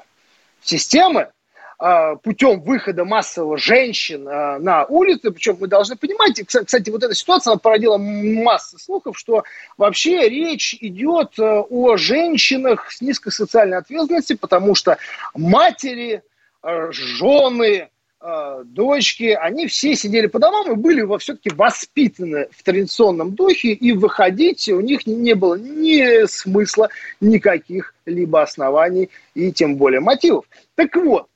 системы, 0.63 1.21
а, 1.21 1.31
путем 1.79 2.61
выхода 2.63 3.05
массового 3.05 3.59
женщин 3.59 4.27
а, 4.27 4.59
на 4.59 4.87
улицы. 4.87 5.31
Причем 5.31 5.59
мы 5.61 5.69
должны 5.69 5.97
понимать, 5.97 6.41
кстати, 6.47 6.89
вот 6.89 7.03
эта 7.03 7.15
ситуация 7.15 7.53
она 7.53 7.59
породила 7.59 7.99
массу 7.99 8.79
слухов, 8.79 9.19
что 9.19 9.45
вообще 9.77 10.29
речь 10.29 10.75
идет 10.81 11.39
а, 11.39 11.61
о 11.63 11.97
женщинах 11.97 12.91
с 12.91 13.03
низкой 13.03 13.31
социальной 13.31 13.79
ответственностью, 13.79 14.39
потому 14.39 14.75
что 14.75 14.97
матери, 15.35 16.23
жены, 16.63 17.91
дочки, 18.65 19.39
они 19.41 19.69
все 19.69 19.95
сидели 19.95 20.27
по 20.27 20.39
домам 20.41 20.73
и 20.73 20.75
были 20.75 21.03
во 21.03 21.19
все-таки 21.19 21.51
воспитаны 21.51 22.49
в 22.51 22.63
традиционном 22.65 23.35
духе, 23.35 23.69
и 23.73 23.93
выходить 23.93 24.69
у 24.71 24.81
них 24.81 25.07
не 25.07 25.35
было 25.35 25.55
ни 25.55 26.27
смысла, 26.27 26.89
никаких 27.21 27.95
либо 28.05 28.43
оснований, 28.43 29.11
и 29.35 29.53
тем 29.53 29.77
более 29.77 30.01
мотивов. 30.01 30.47
Так 30.75 30.97
вот, 30.97 31.29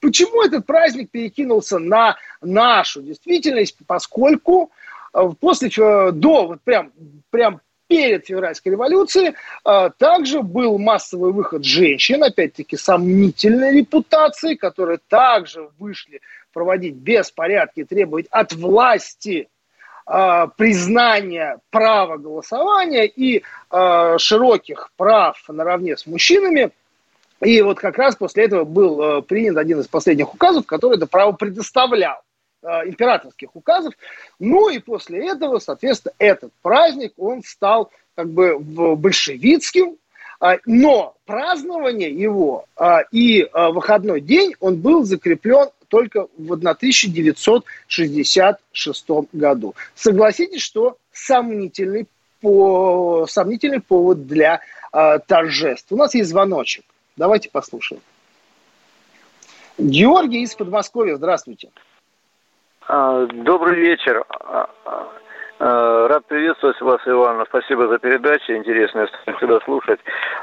почему 0.00 0.42
этот 0.42 0.66
праздник 0.66 1.10
перекинулся 1.10 1.78
на 1.78 2.16
нашу 2.40 3.02
действительность? 3.02 3.76
Поскольку 3.86 4.72
э, 5.14 5.20
после, 5.40 5.68
до, 5.68 6.46
вот 6.46 6.60
прям, 6.62 6.92
прям 7.30 7.60
перед 7.86 8.26
февральской 8.26 8.72
революцией 8.72 9.34
э, 9.64 9.90
также 9.98 10.42
был 10.42 10.78
массовый 10.78 11.32
выход 11.32 11.64
женщин, 11.64 12.24
опять-таки 12.24 12.76
сомнительной 12.76 13.78
репутации, 13.78 14.56
которые 14.56 14.98
также 15.08 15.68
вышли 15.78 16.20
проводить 16.52 16.94
беспорядки, 16.94 17.84
требовать 17.84 18.26
от 18.30 18.52
власти 18.52 19.48
признания 20.04 21.60
права 21.70 22.16
голосования 22.16 23.06
и 23.06 23.44
широких 24.18 24.90
прав 24.96 25.40
наравне 25.46 25.96
с 25.96 26.08
мужчинами– 26.08 26.72
и 27.44 27.60
вот 27.62 27.78
как 27.78 27.98
раз 27.98 28.16
после 28.16 28.44
этого 28.44 28.64
был 28.64 29.02
э, 29.02 29.22
принят 29.22 29.56
один 29.56 29.80
из 29.80 29.88
последних 29.88 30.32
указов, 30.32 30.66
который 30.66 30.96
это 30.96 31.06
право 31.06 31.32
предоставлял 31.32 32.20
э, 32.62 32.66
императорских 32.86 33.56
указов. 33.56 33.94
Ну 34.38 34.68
и 34.68 34.78
после 34.78 35.28
этого, 35.28 35.58
соответственно, 35.58 36.14
этот 36.18 36.52
праздник, 36.62 37.14
он 37.16 37.42
стал 37.42 37.90
как 38.14 38.28
бы 38.28 38.58
большевистским, 38.58 39.96
а, 40.42 40.58
но 40.66 41.14
празднование 41.24 42.10
его 42.10 42.66
а, 42.76 43.00
и 43.12 43.48
а, 43.52 43.70
выходной 43.70 44.20
день, 44.20 44.56
он 44.58 44.80
был 44.80 45.04
закреплен 45.04 45.68
только 45.86 46.26
в 46.36 46.52
1966 46.52 49.06
году. 49.32 49.76
Согласитесь, 49.94 50.62
что 50.62 50.96
сомнительный, 51.12 52.08
по, 52.40 53.24
сомнительный 53.28 53.80
повод 53.80 54.26
для 54.26 54.60
торжеств. 55.26 55.86
У 55.90 55.96
нас 55.96 56.14
есть 56.14 56.28
звоночек. 56.28 56.84
Давайте 57.16 57.50
послушаем. 57.50 58.02
Георгий 59.78 60.42
из 60.42 60.54
Подмосковья, 60.54 61.16
здравствуйте. 61.16 61.70
А, 62.86 63.26
добрый 63.26 63.80
вечер. 63.80 64.24
А, 65.64 66.08
рад 66.08 66.26
приветствовать 66.26 66.80
вас, 66.80 67.00
Иван. 67.06 67.44
Спасибо 67.46 67.86
за 67.86 67.98
передачу. 67.98 68.52
Интересно 68.52 69.06
всегда 69.36 69.60
слушать. 69.60 70.00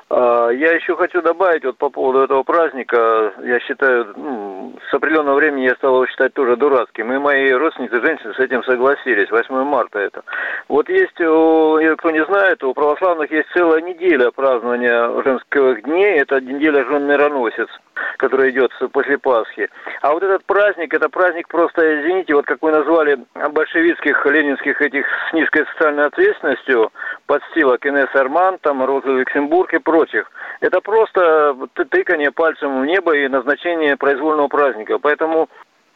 Я 0.09 0.71
еще 0.71 0.95
хочу 0.95 1.21
добавить 1.21 1.65
вот 1.65 1.77
по 1.77 1.89
поводу 1.89 2.21
этого 2.21 2.43
праздника. 2.43 3.33
Я 3.43 3.59
считаю, 3.59 4.13
ну, 4.15 4.73
с 4.89 4.93
определенного 4.93 5.35
времени 5.35 5.65
я 5.65 5.75
стал 5.75 5.95
его 5.95 6.07
считать 6.07 6.33
тоже 6.33 6.55
дурацким. 6.55 7.11
И 7.11 7.17
мои 7.17 7.51
родственники, 7.51 7.95
женщины 7.95 8.33
с 8.33 8.39
этим 8.39 8.63
согласились. 8.63 9.29
8 9.29 9.53
марта 9.65 9.99
это. 9.99 10.23
Вот 10.69 10.87
есть, 10.87 11.11
кто 11.13 12.11
не 12.11 12.23
знает, 12.23 12.63
у 12.63 12.73
православных 12.73 13.29
есть 13.29 13.49
целая 13.53 13.81
неделя 13.81 14.31
празднования 14.31 15.21
женских 15.23 15.83
дней. 15.83 16.17
Это 16.19 16.39
неделя 16.39 16.85
жен 16.85 17.05
мироносец 17.05 17.67
который 18.17 18.51
идет 18.51 18.71
после 18.91 19.17
Пасхи. 19.17 19.69
А 20.01 20.13
вот 20.13 20.23
этот 20.23 20.45
праздник, 20.45 20.93
это 20.93 21.09
праздник 21.09 21.47
просто, 21.47 21.81
извините, 22.01 22.35
вот 22.35 22.45
как 22.45 22.61
вы 22.61 22.71
назвали 22.71 23.17
большевистских, 23.51 24.25
ленинских 24.25 24.81
этих 24.81 25.05
с 25.29 25.33
низкой 25.33 25.65
социальной 25.73 26.05
ответственностью, 26.05 26.91
подстилок 27.25 27.85
Инесс 27.85 28.13
Арман, 28.15 28.57
там, 28.61 28.83
Роза 28.83 29.07
Люксембург 29.07 29.73
и 29.73 29.79
прочих. 29.79 30.29
Это 30.59 30.81
просто 30.81 31.55
тыкание 31.73 32.31
пальцем 32.31 32.81
в 32.81 32.85
небо 32.85 33.15
и 33.15 33.27
назначение 33.27 33.97
произвольного 33.97 34.47
праздника. 34.47 34.99
Поэтому 34.99 35.49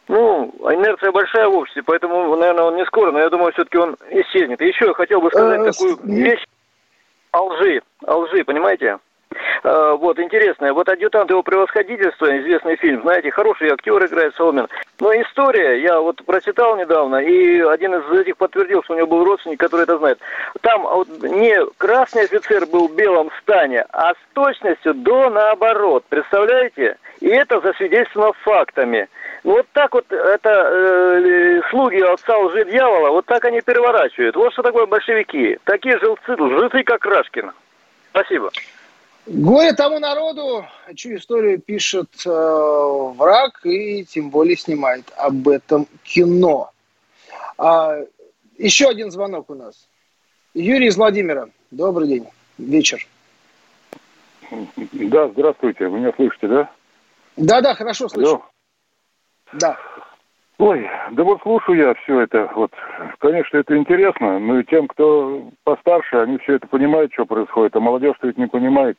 ну, 0.08 0.52
инерция 0.70 1.12
большая 1.12 1.48
в 1.48 1.56
обществе, 1.56 1.82
поэтому, 1.82 2.36
наверное, 2.36 2.64
он 2.64 2.76
не 2.76 2.84
скоро, 2.86 3.10
но 3.10 3.20
я 3.20 3.30
думаю, 3.30 3.52
все-таки 3.52 3.78
он 3.78 3.96
исчезнет. 4.10 4.60
И 4.60 4.66
еще 4.66 4.86
я 4.86 4.94
хотел 4.94 5.20
бы 5.20 5.30
сказать 5.30 5.60
э, 5.60 5.72
такую 5.72 5.98
вещь 6.04 6.44
о 7.32 7.44
лжи, 7.44 7.82
о 8.06 8.18
лжи, 8.18 8.44
понимаете? 8.44 8.98
А, 9.62 9.94
вот, 9.94 10.18
интересное. 10.18 10.72
Вот 10.72 10.88
«Адъютант 10.88 11.30
его 11.30 11.42
превосходительства», 11.42 12.26
известный 12.38 12.76
фильм, 12.76 13.02
знаете, 13.02 13.30
хороший 13.30 13.70
актер 13.70 14.04
играет 14.04 14.34
Соломин. 14.36 14.68
Но 15.00 15.12
история, 15.14 15.80
я 15.80 16.00
вот 16.00 16.24
прочитал 16.24 16.76
недавно, 16.76 17.16
и 17.16 17.60
один 17.60 17.94
из 17.94 18.20
этих 18.20 18.36
подтвердил, 18.36 18.82
что 18.84 18.94
у 18.94 18.96
него 18.96 19.06
был 19.06 19.24
родственник, 19.24 19.58
который 19.58 19.82
это 19.82 19.98
знает. 19.98 20.18
Там 20.60 20.82
вот, 20.82 21.08
не 21.22 21.56
красный 21.78 22.24
офицер 22.24 22.66
был 22.66 22.88
в 22.88 22.94
белом 22.94 23.30
стане, 23.42 23.84
а 23.90 24.12
с 24.12 24.18
точностью 24.34 24.94
до 24.94 25.30
наоборот. 25.30 26.04
Представляете? 26.08 26.96
И 27.20 27.28
это 27.28 27.60
засвидетельствовано 27.60 28.32
фактами. 28.42 29.08
Ну 29.44 29.52
вот 29.52 29.66
так 29.72 29.92
вот 29.92 30.10
это 30.10 30.50
э, 30.50 31.60
слуги 31.70 32.00
отца 32.00 32.36
лжи 32.38 32.64
дьявола, 32.64 33.10
вот 33.10 33.26
так 33.26 33.44
они 33.44 33.60
переворачивают. 33.60 34.36
Вот 34.36 34.52
что 34.52 34.62
такое 34.62 34.86
большевики. 34.86 35.58
Такие 35.64 35.98
жилцы, 35.98 36.32
лжецы, 36.32 36.82
как 36.82 37.04
Рашкин. 37.04 37.52
Спасибо. 38.10 38.50
Горе 39.26 39.72
тому 39.72 39.98
народу, 40.00 40.66
чью 40.94 41.16
историю 41.16 41.58
пишет 41.58 42.10
э, 42.26 42.30
враг 42.30 43.64
и 43.64 44.04
тем 44.04 44.28
более 44.28 44.56
снимает 44.56 45.10
об 45.16 45.48
этом 45.48 45.86
кино. 46.02 46.70
А, 47.56 48.00
еще 48.58 48.88
один 48.88 49.10
звонок 49.10 49.48
у 49.48 49.54
нас. 49.54 49.88
Юрий 50.52 50.88
из 50.88 50.96
Владимира. 50.96 51.48
Добрый 51.70 52.08
день. 52.08 52.28
Вечер. 52.58 53.06
Да, 54.92 55.28
здравствуйте. 55.28 55.88
Вы 55.88 56.00
меня 56.00 56.12
слышите, 56.14 56.46
да? 56.46 56.70
Да, 57.36 57.60
да, 57.62 57.74
хорошо 57.74 58.08
слышу. 58.10 58.28
Алло. 58.28 58.44
Да. 59.54 59.78
Ой, 60.58 60.88
да 61.10 61.24
вот 61.24 61.40
слушаю 61.42 61.78
я 61.78 61.94
все 61.94 62.20
это. 62.20 62.48
Вот, 62.54 62.70
конечно, 63.18 63.56
это 63.56 63.76
интересно, 63.76 64.38
но 64.38 64.60
и 64.60 64.64
тем, 64.64 64.86
кто 64.86 65.50
постарше, 65.64 66.16
они 66.16 66.38
все 66.38 66.54
это 66.54 66.68
понимают, 66.68 67.12
что 67.12 67.26
происходит, 67.26 67.74
а 67.74 67.80
молодежь-то 67.80 68.28
ведь 68.28 68.38
не 68.38 68.46
понимает. 68.46 68.96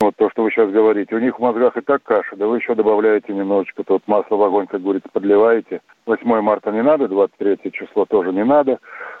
Вот 0.00 0.14
то, 0.16 0.30
что 0.30 0.42
вы 0.42 0.50
сейчас 0.50 0.70
говорите. 0.70 1.14
У 1.16 1.18
них 1.18 1.36
в 1.36 1.42
мозгах 1.42 1.76
и 1.76 1.80
так 1.80 2.02
каша, 2.04 2.36
да 2.36 2.46
вы 2.46 2.58
еще 2.58 2.74
добавляете 2.74 3.32
немножечко 3.32 3.82
тут 3.82 4.06
масло 4.06 4.36
в 4.36 4.42
огонь, 4.42 4.66
как 4.66 4.82
говорится, 4.82 5.08
подливаете. 5.12 5.80
8 6.06 6.40
марта 6.40 6.70
не 6.70 6.82
надо, 6.82 7.08
23 7.08 7.72
число 7.72 8.04
тоже 8.06 8.32
не 8.32 8.44
надо. 8.44 8.78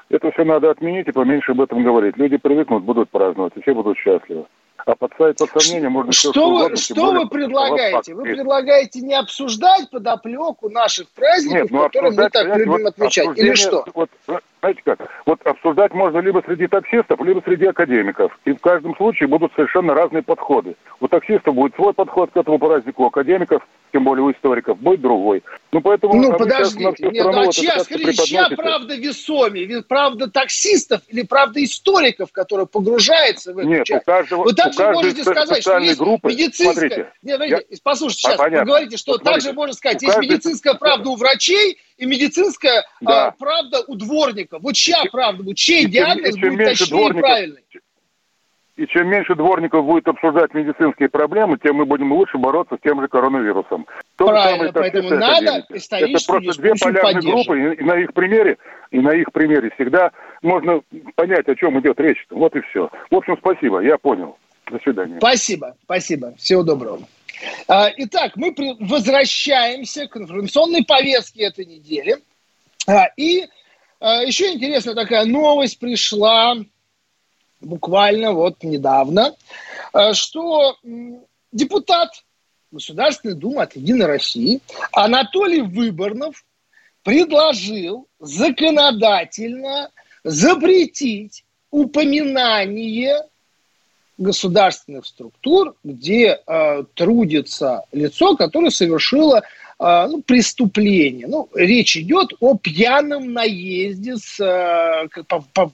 Это 0.08 0.30
все 0.30 0.44
надо 0.44 0.70
отменить 0.70 1.08
и 1.08 1.12
поменьше 1.12 1.52
об 1.52 1.60
этом 1.60 1.82
говорить. 1.82 2.16
Люди 2.16 2.36
привыкнут, 2.36 2.84
будут 2.84 3.10
праздновать, 3.10 3.52
и 3.56 3.62
все 3.62 3.74
будут 3.74 3.98
счастливы. 3.98 4.46
А 4.84 4.96
подставить 4.96 5.38
под 5.38 5.62
сомнение 5.62 5.88
можно 5.88 6.12
что 6.12 6.32
все, 6.32 6.76
что, 6.76 6.94
что 6.94 7.12
вы 7.12 7.28
предлагаете? 7.28 8.14
Вы 8.14 8.24
предлагаете 8.24 9.00
не 9.00 9.14
обсуждать 9.14 9.90
подоплеку 9.90 10.68
наших 10.68 11.08
праздников, 11.10 11.62
Нет, 11.62 11.70
ну, 11.70 11.82
которые 11.84 12.12
мы 12.12 12.30
так 12.30 12.56
любим 12.56 12.86
отмечать, 12.86 13.38
или 13.38 13.54
что? 13.54 13.84
Вот, 13.94 14.10
знаете 14.62 14.80
как, 14.84 15.00
вот 15.26 15.40
обсуждать 15.44 15.92
можно 15.92 16.20
либо 16.20 16.40
среди 16.46 16.68
таксистов, 16.68 17.20
либо 17.20 17.42
среди 17.44 17.66
академиков. 17.66 18.32
И 18.44 18.52
в 18.52 18.60
каждом 18.60 18.96
случае 18.96 19.28
будут 19.28 19.52
совершенно 19.54 19.92
разные 19.92 20.22
подходы. 20.22 20.76
У 21.00 21.08
таксистов 21.08 21.54
будет 21.56 21.74
свой 21.74 21.92
подход 21.92 22.30
к 22.30 22.36
этому 22.36 22.60
празднику, 22.60 23.02
у 23.02 23.06
академиков 23.06 23.62
тем 23.92 24.04
более 24.04 24.24
у 24.24 24.32
историков, 24.32 24.78
будет 24.78 25.02
другой. 25.02 25.42
Ну, 25.70 25.82
поэтому... 25.82 26.14
Ну, 26.14 26.36
подождите, 26.36 27.10
нет, 27.10 27.26
ну, 27.26 27.40
а 27.40 27.52
чья, 27.52 27.78
скажите, 27.80 28.24
чья 28.24 28.48
правда 28.48 28.96
весомее? 28.96 29.82
Правда 29.82 30.30
таксистов 30.30 31.02
или 31.08 31.22
правда 31.22 31.62
историков, 31.62 32.32
которые 32.32 32.66
погружаются 32.66 33.52
в 33.52 33.58
эту 33.58 33.68
нет, 33.68 33.84
часть? 33.84 34.02
У 34.02 34.10
каждого, 34.10 34.44
вы 34.44 34.54
также 34.54 34.82
можете 34.92 35.22
сказать, 35.22 35.60
что 35.60 35.78
есть 35.78 35.98
группы, 35.98 36.28
медицинская... 36.28 36.72
Смотрите, 36.72 37.12
нет, 37.22 37.36
смотрите, 37.36 37.66
я... 37.68 37.76
послушайте 37.82 38.20
сейчас, 38.22 38.40
а, 38.40 38.48
вы 38.48 38.64
говорите, 38.64 38.96
что 38.96 39.12
вот 39.12 39.24
также 39.24 39.52
можно 39.52 39.74
сказать, 39.74 40.00
есть 40.00 40.14
каждый... 40.14 40.30
медицинская 40.30 40.74
правда 40.74 41.10
у 41.10 41.16
врачей 41.16 41.78
и 41.96 42.06
медицинская 42.06 42.84
да. 43.00 43.28
а, 43.28 43.30
правда 43.32 43.82
у 43.86 43.94
дворников. 43.94 44.62
Вот 44.62 44.74
чья 44.74 45.02
правда, 45.10 45.42
вот 45.42 45.56
чей 45.56 45.86
диагноз 45.86 46.36
будет 46.36 46.78
точнее 46.78 47.08
и 47.08 47.12
правильный? 47.12 47.62
И 48.76 48.86
чем 48.86 49.08
меньше 49.08 49.34
дворников 49.34 49.84
будет 49.84 50.08
обсуждать 50.08 50.54
медицинские 50.54 51.10
проблемы, 51.10 51.58
тем 51.62 51.76
мы 51.76 51.84
будем 51.84 52.10
лучше 52.10 52.38
бороться 52.38 52.76
с 52.76 52.80
тем 52.82 53.02
же 53.02 53.08
коронавирусом. 53.08 53.86
То 54.16 54.26
Правильно, 54.26 54.72
поэтому 54.72 55.10
надо 55.10 55.64
Это 55.68 56.26
просто 56.26 56.60
две 56.60 56.72
полярные 56.80 57.20
группы, 57.20 57.60
и, 57.60 57.74
и 57.80 57.84
на 57.84 57.96
их 57.98 58.14
примере, 58.14 58.56
и 58.90 58.98
на 59.00 59.10
их 59.10 59.30
примере 59.30 59.70
всегда 59.74 60.10
можно 60.40 60.80
понять, 61.16 61.48
о 61.48 61.54
чем 61.54 61.78
идет 61.80 62.00
речь. 62.00 62.26
Вот 62.30 62.56
и 62.56 62.60
все. 62.62 62.90
В 63.10 63.14
общем, 63.14 63.36
спасибо, 63.38 63.80
я 63.80 63.98
понял. 63.98 64.38
До 64.70 64.78
свидания. 64.78 65.18
Спасибо, 65.18 65.76
спасибо. 65.84 66.34
Всего 66.38 66.62
доброго. 66.62 67.00
А, 67.68 67.90
итак, 67.96 68.36
мы 68.36 68.54
возвращаемся 68.80 70.06
к 70.06 70.16
информационной 70.16 70.84
повестке 70.84 71.44
этой 71.44 71.64
недели. 71.64 72.22
А, 72.86 73.06
и 73.16 73.48
а, 74.00 74.22
еще 74.22 74.52
интересная 74.52 74.94
такая 74.94 75.24
новость 75.24 75.78
пришла 75.78 76.56
буквально 77.60 78.32
вот 78.32 78.62
недавно, 78.64 79.36
что 80.14 80.76
депутат 81.52 82.10
Государственной 82.72 83.34
Думы 83.34 83.62
от 83.62 83.76
«Единой 83.76 84.06
России» 84.06 84.60
Анатолий 84.90 85.60
Выборнов 85.60 86.44
предложил 87.04 88.08
законодательно 88.18 89.90
запретить 90.24 91.44
упоминание 91.70 93.22
государственных 94.22 95.06
структур, 95.06 95.74
где 95.84 96.40
э, 96.46 96.84
трудится 96.94 97.84
лицо, 97.92 98.36
которое 98.36 98.70
совершило 98.70 99.42
а, 99.84 100.06
ну, 100.06 100.22
преступление. 100.22 101.26
Ну, 101.26 101.48
речь 101.54 101.96
идет 101.96 102.28
о 102.38 102.56
пьяном 102.56 103.32
наезде, 103.32 104.16
с, 104.16 104.38
э, 104.38 105.08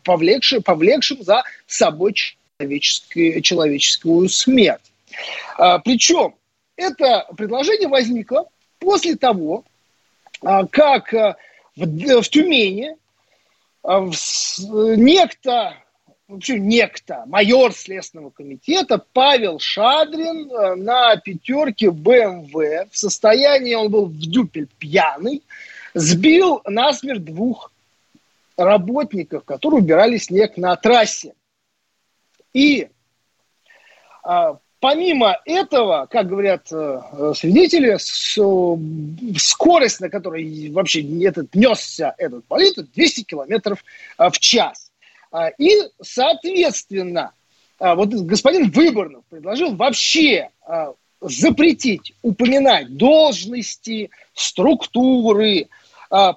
повлекшим, 0.03 0.63
повлекшим 0.63 1.23
за 1.23 1.43
собой 1.67 2.15
человеческую 2.59 4.29
смерть. 4.31 4.81
А, 5.59 5.79
Причем 5.81 6.35
это 6.77 7.27
предложение 7.37 7.89
возникло 7.89 8.49
после 8.79 9.17
того, 9.17 9.65
а, 10.43 10.67
как 10.67 11.13
э, 11.13 11.37
в, 11.77 11.85
в 12.23 12.29
Тюмени 12.31 12.97
некто 13.85 15.75
вообще 16.29 16.59
некто, 16.59 17.25
майор 17.27 17.73
Следственного 17.73 18.31
комитета 18.31 19.03
Павел 19.13 19.59
Шадрин 19.59 20.51
э, 20.51 20.75
на 20.77 21.17
пятерке 21.17 21.91
БМВ 21.91 22.53
в 22.91 22.97
состоянии, 22.97 23.75
он 23.75 23.91
был 23.91 24.07
в 24.07 24.19
дюпель 24.19 24.69
пьяный, 24.79 25.43
сбил 25.95 26.61
насмерть 26.67 27.25
двух 27.25 27.73
работников, 28.57 29.45
которые 29.45 29.81
убирали 29.81 30.19
снег 30.19 30.57
на 30.59 30.77
трассе. 30.77 31.33
И 32.53 32.89
а, 34.23 34.59
помимо 34.81 35.39
этого, 35.47 36.07
как 36.11 36.29
говорят 36.29 36.67
э, 36.73 37.33
свидетели, 37.37 37.97
скорость, 39.39 40.01
на 40.01 40.11
которой 40.11 40.71
вообще 40.71 41.01
этот 41.25 41.55
несся 41.55 42.15
этот 42.19 42.47
болид, 42.47 42.75
200 42.93 43.23
километров 43.23 43.85
э, 44.19 44.29
в 44.29 44.39
час. 44.39 44.88
А, 45.31 45.49
и, 45.49 45.71
соответственно, 46.01 47.33
а, 47.79 47.95
вот 47.95 48.09
господин 48.09 48.71
Выборнов 48.71 49.25
предложил 49.29 49.75
вообще 49.75 50.51
а, 50.63 50.95
запретить 51.21 52.15
упоминать 52.23 52.97
должности, 52.97 54.11
структуры, 54.35 55.69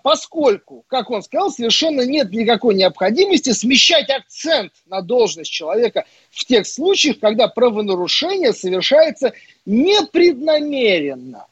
поскольку, 0.04 0.84
как 0.88 1.10
он 1.12 1.21
сказал, 1.23 1.49
совершенно 1.49 2.01
нет 2.01 2.32
никакой 2.32 2.75
необходимости 2.75 3.51
смещать 3.51 4.10
акцент 4.10 4.73
на 4.88 5.01
должность 5.01 5.51
человека 5.51 6.06
в 6.30 6.43
тех 6.43 6.67
случаях, 6.67 7.19
когда 7.19 7.47
правонарушение 7.47 8.51
совершается 8.51 9.34
непреднамеренно 9.65 11.45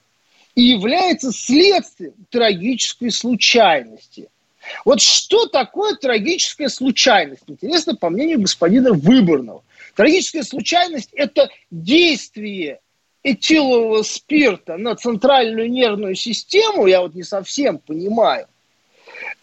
и 0.56 0.64
является 0.64 1.32
следствием 1.32 2.16
трагической 2.30 3.12
случайности– 3.12 4.28
вот 4.86 5.02
что 5.02 5.46
такое 5.48 5.96
трагическая 5.96 6.70
случайность? 6.70 7.44
Интересно, 7.48 7.96
по 7.96 8.10
мнению 8.10 8.42
господина 8.42 8.94
Выборного. 8.94 9.64
Трагическая 9.96 10.44
случайность– 10.44 11.10
это 11.14 11.50
действие 11.72 12.80
этилового 13.24 14.04
спирта 14.04 14.78
на 14.78 14.96
центральную 14.96 15.70
нервную 15.70 16.16
систему, 16.16 16.88
я 16.88 17.02
вот 17.02 17.16
не 17.16 17.24
совсем 17.24 17.80
понимаю. 17.80 18.48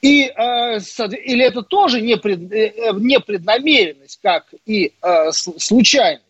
И, 0.01 0.23
э, 0.25 0.79
или 0.79 1.45
это 1.45 1.63
тоже 1.63 2.01
непред, 2.01 2.51
э, 2.51 2.73
э 2.77 2.93
непреднамеренность, 2.95 4.19
как 4.23 4.47
и 4.65 4.93
случайность. 5.31 6.26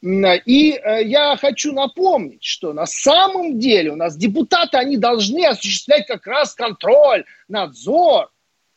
И 0.00 0.72
э, 0.72 1.04
я 1.04 1.36
хочу 1.36 1.72
напомнить, 1.72 2.44
что 2.44 2.72
на 2.72 2.86
самом 2.86 3.58
деле 3.58 3.90
у 3.90 3.96
нас 3.96 4.16
депутаты, 4.16 4.76
они 4.76 4.96
должны 4.96 5.44
осуществлять 5.44 6.06
как 6.06 6.26
раз 6.26 6.54
контроль, 6.54 7.24
надзор, 7.48 8.30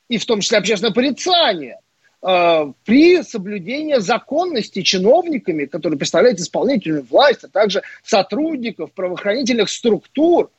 и 0.10 0.18
в 0.18 0.26
том 0.26 0.42
числе 0.42 0.58
общественное 0.58 0.94
порицание 0.94 1.80
э, 2.24 2.74
при 2.86 3.22
соблюдении 3.22 4.00
законности 4.00 4.82
чиновниками, 4.82 5.66
которые 5.66 6.00
представляют 6.00 6.40
исполнительную 6.40 7.04
власть, 7.04 7.44
а 7.44 7.50
также 7.50 7.84
сотрудников 8.04 8.92
правоохранительных 8.94 9.70
структур. 9.70 10.50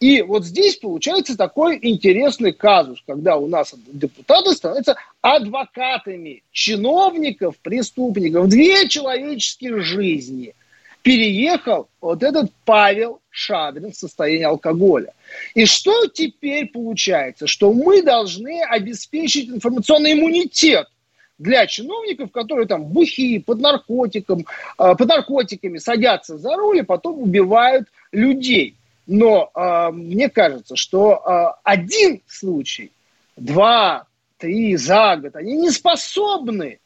И 0.00 0.22
вот 0.22 0.44
здесь 0.44 0.76
получается 0.76 1.36
такой 1.36 1.78
интересный 1.82 2.52
казус, 2.52 3.02
когда 3.04 3.36
у 3.36 3.48
нас 3.48 3.74
депутаты 3.88 4.52
становятся 4.52 4.96
адвокатами 5.22 6.44
чиновников, 6.52 7.56
преступников. 7.58 8.48
Две 8.48 8.88
человеческие 8.88 9.80
жизни 9.80 10.54
переехал 11.02 11.88
вот 12.00 12.22
этот 12.22 12.52
Павел 12.64 13.20
Шадрин 13.30 13.90
в 13.90 13.96
состоянии 13.96 14.44
алкоголя. 14.44 15.14
И 15.54 15.64
что 15.64 16.06
теперь 16.06 16.66
получается? 16.66 17.48
Что 17.48 17.72
мы 17.72 18.02
должны 18.02 18.62
обеспечить 18.62 19.48
информационный 19.48 20.12
иммунитет 20.12 20.86
для 21.38 21.66
чиновников, 21.66 22.30
которые 22.30 22.68
там 22.68 22.84
бухи, 22.84 23.38
под 23.40 23.60
наркотиком, 23.60 24.40
э, 24.40 24.94
под 24.96 25.08
наркотиками 25.08 25.78
садятся 25.78 26.38
за 26.38 26.54
руль 26.56 26.78
и 26.78 26.82
потом 26.82 27.20
убивают 27.20 27.88
людей. 28.12 28.74
Но 29.08 29.50
э, 29.54 29.90
мне 29.90 30.28
кажется, 30.28 30.76
что 30.76 31.14
э, 31.14 31.60
один 31.64 32.20
случай, 32.28 32.92
два, 33.36 34.06
три 34.36 34.76
за 34.76 35.16
год, 35.16 35.34
они 35.34 35.56
не 35.56 35.70
способны 35.70 36.78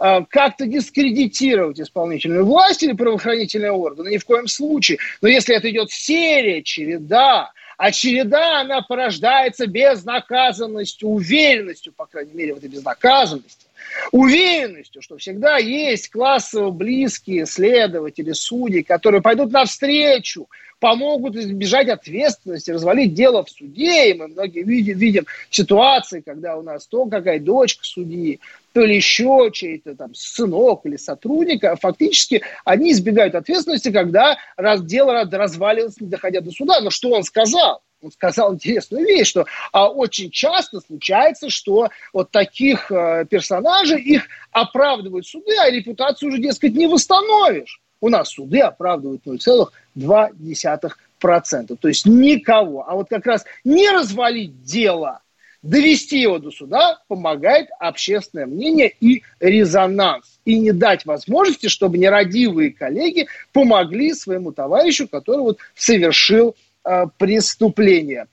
э, 0.00 0.20
как-то 0.28 0.66
дискредитировать 0.66 1.80
исполнительную 1.80 2.44
власть 2.44 2.82
или 2.82 2.94
правоохранительные 2.94 3.70
органы, 3.70 4.08
ни 4.08 4.18
в 4.18 4.24
коем 4.24 4.48
случае. 4.48 4.98
Но 5.20 5.28
если 5.28 5.54
это 5.54 5.70
идет 5.70 5.92
серия, 5.92 6.62
череда, 6.64 7.52
а 7.78 7.92
череда, 7.92 8.62
она 8.62 8.82
порождается 8.82 9.68
безнаказанностью, 9.68 11.08
уверенностью, 11.08 11.92
по 11.92 12.06
крайней 12.06 12.34
мере, 12.34 12.54
в 12.54 12.58
этой 12.58 12.70
безнаказанности, 12.70 13.66
уверенностью, 14.10 15.02
что 15.02 15.16
всегда 15.16 15.58
есть 15.58 16.10
классово 16.10 16.70
близкие 16.70 17.46
следователи, 17.46 18.32
судьи, 18.32 18.82
которые 18.82 19.22
пойдут 19.22 19.52
навстречу, 19.52 20.48
помогут 20.82 21.36
избежать 21.36 21.88
ответственности, 21.88 22.72
развалить 22.72 23.14
дело 23.14 23.44
в 23.44 23.50
суде. 23.50 24.10
И 24.10 24.14
мы 24.14 24.26
многие 24.28 24.64
видим, 24.64 24.98
видим 24.98 25.26
ситуации, 25.48 26.20
когда 26.20 26.56
у 26.56 26.62
нас 26.62 26.88
то 26.88 27.06
какая 27.06 27.38
дочка 27.38 27.84
судьи, 27.84 28.40
то 28.72 28.80
ли 28.80 28.96
еще 28.96 29.50
чей-то 29.52 29.94
там 29.94 30.12
сынок 30.14 30.80
или 30.84 30.96
сотрудник, 30.96 31.62
а 31.64 31.76
фактически 31.76 32.42
они 32.64 32.92
избегают 32.92 33.36
ответственности, 33.36 33.92
когда 33.92 34.36
раз, 34.56 34.82
дело 34.82 35.24
разваливается, 35.30 36.02
не 36.02 36.10
доходя 36.10 36.40
до 36.40 36.50
суда. 36.50 36.80
Но 36.80 36.90
что 36.90 37.10
он 37.10 37.22
сказал? 37.22 37.80
Он 38.02 38.10
сказал 38.10 38.52
интересную 38.52 39.06
вещь, 39.06 39.28
что 39.28 39.46
а, 39.72 39.88
очень 39.88 40.30
часто 40.30 40.80
случается, 40.80 41.48
что 41.50 41.88
вот 42.12 42.32
таких 42.32 42.90
а, 42.90 43.24
персонажей 43.24 44.02
их 44.02 44.26
оправдывают 44.50 45.24
суды, 45.26 45.56
а 45.58 45.70
репутацию 45.70 46.30
уже, 46.30 46.42
дескать, 46.42 46.74
не 46.74 46.88
восстановишь. 46.88 47.80
У 48.00 48.08
нас 48.08 48.30
суды 48.30 48.58
оправдывают 48.58 49.24
0,2%. 49.24 51.76
То 51.76 51.88
есть 51.88 52.06
никого. 52.06 52.84
А 52.88 52.96
вот 52.96 53.08
как 53.08 53.24
раз 53.24 53.44
не 53.62 53.88
развалить 53.88 54.64
дело, 54.64 55.20
довести 55.62 56.20
его 56.20 56.40
до 56.40 56.50
суда 56.50 56.98
помогает 57.06 57.68
общественное 57.78 58.46
мнение 58.46 58.92
и 59.00 59.22
резонанс. 59.38 60.40
И 60.44 60.58
не 60.58 60.72
дать 60.72 61.06
возможности, 61.06 61.68
чтобы 61.68 61.98
нерадивые 61.98 62.72
коллеги 62.72 63.28
помогли 63.52 64.12
своему 64.12 64.50
товарищу, 64.50 65.06
который 65.06 65.42
вот 65.42 65.58
совершил 65.76 66.56
Э, 66.56 66.71
преступления. 67.18 68.26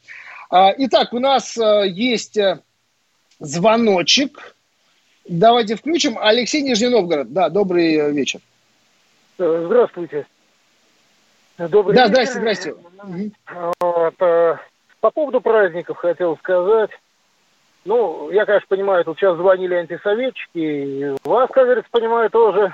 А, 0.50 0.74
итак, 0.78 1.14
у 1.14 1.20
нас 1.20 1.58
э, 1.58 1.88
есть 1.88 2.38
э, 2.38 2.60
звоночек. 3.40 4.56
Давайте 5.28 5.76
включим. 5.76 6.18
Алексей 6.20 6.62
Нижний 6.62 6.90
Новгород. 6.90 7.32
Да, 7.32 7.50
добрый 7.50 8.12
вечер. 8.12 8.40
Здравствуйте. 9.38 10.26
Добрый 11.58 11.96
да, 11.96 12.08
вечер. 12.08 12.12
здрасте, 12.12 12.40
здрасте. 12.40 12.76
Вот, 13.80 14.16
по 14.18 15.12
поводу 15.12 15.40
праздников 15.40 15.98
хотел 15.98 16.36
сказать. 16.38 16.90
Ну, 17.86 18.30
я, 18.32 18.46
конечно, 18.46 18.68
понимаю, 18.68 19.06
тут 19.06 19.18
сейчас 19.18 19.38
звонили 19.38 19.76
антисоветчики, 19.76 21.16
вас, 21.28 21.50
как 21.52 21.66
говорится, 21.66 21.90
понимаю 21.92 22.30
тоже 22.30 22.74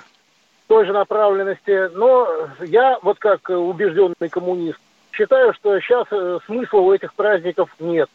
той 0.67 0.85
же 0.85 0.93
направленности, 0.93 1.89
но 1.95 2.27
я 2.61 2.97
вот 3.01 3.19
как 3.19 3.49
убежденный 3.49 4.29
коммунист 4.29 4.79
считаю, 5.15 5.53
что 5.53 5.79
сейчас 5.79 6.07
э, 6.11 6.39
смысла 6.45 6.79
у 6.79 6.93
этих 6.93 7.13
праздников 7.13 7.69
нет. 7.79 8.09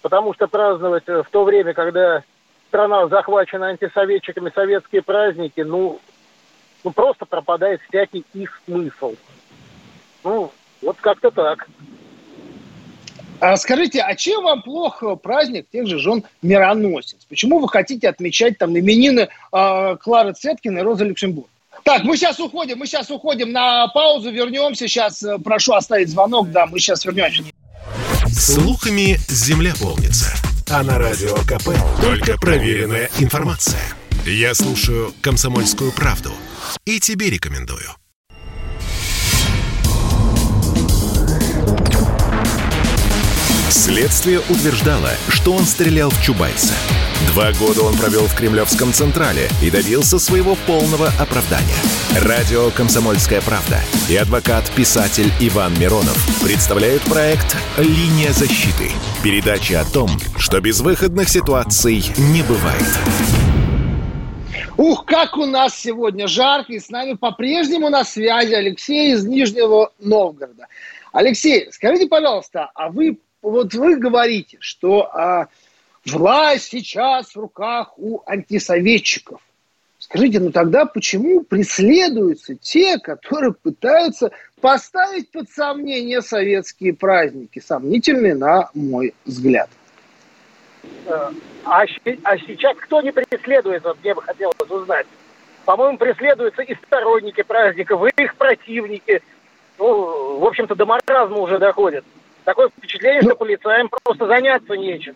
Потому 0.00 0.34
что 0.34 0.48
праздновать 0.48 1.04
э, 1.06 1.22
в 1.22 1.30
то 1.30 1.44
время, 1.44 1.74
когда 1.74 2.22
страна 2.68 3.06
захвачена 3.08 3.68
антисоветчиками, 3.68 4.50
советские 4.54 5.02
праздники, 5.02 5.60
ну, 5.60 6.00
ну 6.84 6.90
просто 6.90 7.26
пропадает 7.26 7.80
всякий 7.88 8.24
их 8.32 8.60
смысл. 8.64 9.14
Ну, 10.24 10.50
вот 10.80 10.96
как-то 11.00 11.30
так. 11.30 11.68
А 13.40 13.56
скажите, 13.56 14.00
а 14.00 14.14
чем 14.14 14.44
вам 14.44 14.62
плохо 14.62 15.16
праздник 15.16 15.66
тех 15.70 15.86
же 15.88 15.98
жен 15.98 16.24
мироносец? 16.42 17.24
Почему 17.28 17.58
вы 17.58 17.68
хотите 17.68 18.08
отмечать 18.08 18.56
там 18.56 18.78
именины 18.78 19.28
э, 19.52 19.96
Клары 19.96 20.32
Цеткиной 20.32 20.80
и 20.80 20.84
Розы 20.84 21.04
Люксембург? 21.04 21.48
Так, 21.84 22.04
мы 22.04 22.16
сейчас 22.16 22.38
уходим, 22.38 22.78
мы 22.78 22.86
сейчас 22.86 23.10
уходим 23.10 23.50
на 23.50 23.88
паузу, 23.88 24.30
вернемся. 24.30 24.86
Сейчас 24.86 25.22
э, 25.22 25.38
прошу 25.38 25.72
оставить 25.72 26.10
звонок, 26.10 26.50
да, 26.50 26.66
мы 26.66 26.78
сейчас 26.78 27.04
вернемся. 27.04 27.42
Слухами 28.30 29.18
земля 29.28 29.72
полнится. 29.80 30.32
А 30.70 30.82
на 30.82 30.98
радио 30.98 31.34
КП 31.36 31.70
только 32.00 32.38
проверенная 32.38 33.10
информация. 33.18 33.82
Я 34.24 34.54
слушаю 34.54 35.12
«Комсомольскую 35.20 35.92
правду» 35.92 36.30
и 36.84 37.00
тебе 37.00 37.30
рекомендую. 37.30 37.90
Следствие 43.70 44.38
утверждало, 44.38 45.10
что 45.28 45.52
он 45.52 45.64
стрелял 45.64 46.10
в 46.10 46.22
Чубайса– 46.22 46.74
Два 47.28 47.52
года 47.52 47.82
он 47.82 47.96
провел 47.96 48.26
в 48.26 48.34
Кремлевском 48.36 48.92
Централе 48.92 49.48
и 49.62 49.70
добился 49.70 50.18
своего 50.18 50.56
полного 50.66 51.08
оправдания. 51.18 51.76
Радио 52.20 52.70
«Комсомольская 52.70 53.40
правда» 53.40 53.78
и 54.10 54.16
адвокат-писатель 54.16 55.30
Иван 55.40 55.72
Миронов 55.78 56.18
представляют 56.42 57.02
проект 57.04 57.56
«Линия 57.78 58.32
защиты». 58.32 58.90
Передача 59.24 59.80
о 59.80 59.84
том, 59.84 60.10
что 60.36 60.60
безвыходных 60.60 61.28
ситуаций 61.28 62.04
не 62.18 62.42
бывает. 62.42 62.82
Ух, 64.76 65.06
как 65.06 65.36
у 65.36 65.46
нас 65.46 65.74
сегодня 65.78 66.26
жарко, 66.26 66.72
и 66.72 66.80
с 66.80 66.90
нами 66.90 67.14
по-прежнему 67.14 67.88
на 67.88 68.04
связи 68.04 68.52
Алексей 68.52 69.14
из 69.14 69.24
Нижнего 69.24 69.92
Новгорода. 70.00 70.66
Алексей, 71.12 71.68
скажите, 71.72 72.08
пожалуйста, 72.08 72.70
а 72.74 72.90
вы 72.90 73.18
вот 73.42 73.74
вы 73.74 73.96
говорите, 73.96 74.56
что 74.60 75.10
а, 75.12 75.48
власть 76.06 76.68
сейчас 76.70 77.34
в 77.34 77.36
руках 77.36 77.98
у 77.98 78.22
антисоветчиков. 78.26 79.40
Скажите, 79.98 80.40
ну 80.40 80.50
тогда 80.50 80.84
почему 80.84 81.42
преследуются 81.42 82.56
те, 82.56 82.98
которые 82.98 83.52
пытаются 83.52 84.32
поставить 84.60 85.30
под 85.30 85.48
сомнение 85.48 86.22
советские 86.22 86.92
праздники, 86.92 87.60
сомнительные 87.60 88.34
на 88.34 88.68
мой 88.74 89.14
взгляд? 89.24 89.70
А, 91.06 91.32
а 91.64 91.86
сейчас 91.86 92.76
кто 92.78 93.00
не 93.00 93.12
преследует, 93.12 93.84
вот 93.84 93.96
мне 94.02 94.14
бы 94.14 94.22
хотелось 94.22 94.56
узнать. 94.68 95.06
По-моему, 95.64 95.96
преследуются 95.98 96.62
и 96.62 96.74
сторонники 96.74 97.42
праздников, 97.42 98.02
и 98.04 98.22
их 98.22 98.34
противники. 98.34 99.22
Ну, 99.78 100.38
в 100.40 100.44
общем-то, 100.44 100.74
до 100.74 100.84
маразма 100.84 101.38
уже 101.38 101.58
доходит. 101.58 102.04
Такое 102.44 102.68
впечатление, 102.68 103.22
ну, 103.22 103.28
что 103.28 103.36
полицаям 103.36 103.88
просто 103.88 104.26
заняться 104.26 104.74
нечем. 104.74 105.14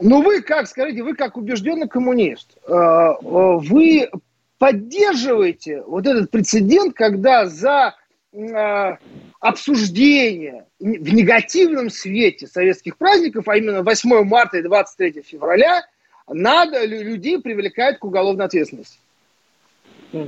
Ну 0.00 0.22
вы 0.22 0.42
как, 0.42 0.66
скажите, 0.66 1.02
вы 1.02 1.14
как 1.14 1.36
убежденный 1.36 1.88
коммунист, 1.88 2.56
э, 2.66 2.72
э, 2.72 3.14
вы 3.22 4.10
поддерживаете 4.58 5.82
вот 5.82 6.06
этот 6.06 6.30
прецедент, 6.30 6.94
когда 6.94 7.46
за 7.46 7.94
э, 8.32 8.96
обсуждение 9.40 10.66
в 10.78 11.14
негативном 11.14 11.90
свете 11.90 12.46
советских 12.46 12.96
праздников, 12.96 13.48
а 13.48 13.56
именно 13.56 13.82
8 13.82 14.24
марта 14.24 14.58
и 14.58 14.62
23 14.62 15.22
февраля, 15.22 15.86
надо 16.28 16.84
людей 16.84 17.40
привлекать 17.40 17.98
к 17.98 18.04
уголовной 18.04 18.46
ответственности? 18.46 18.98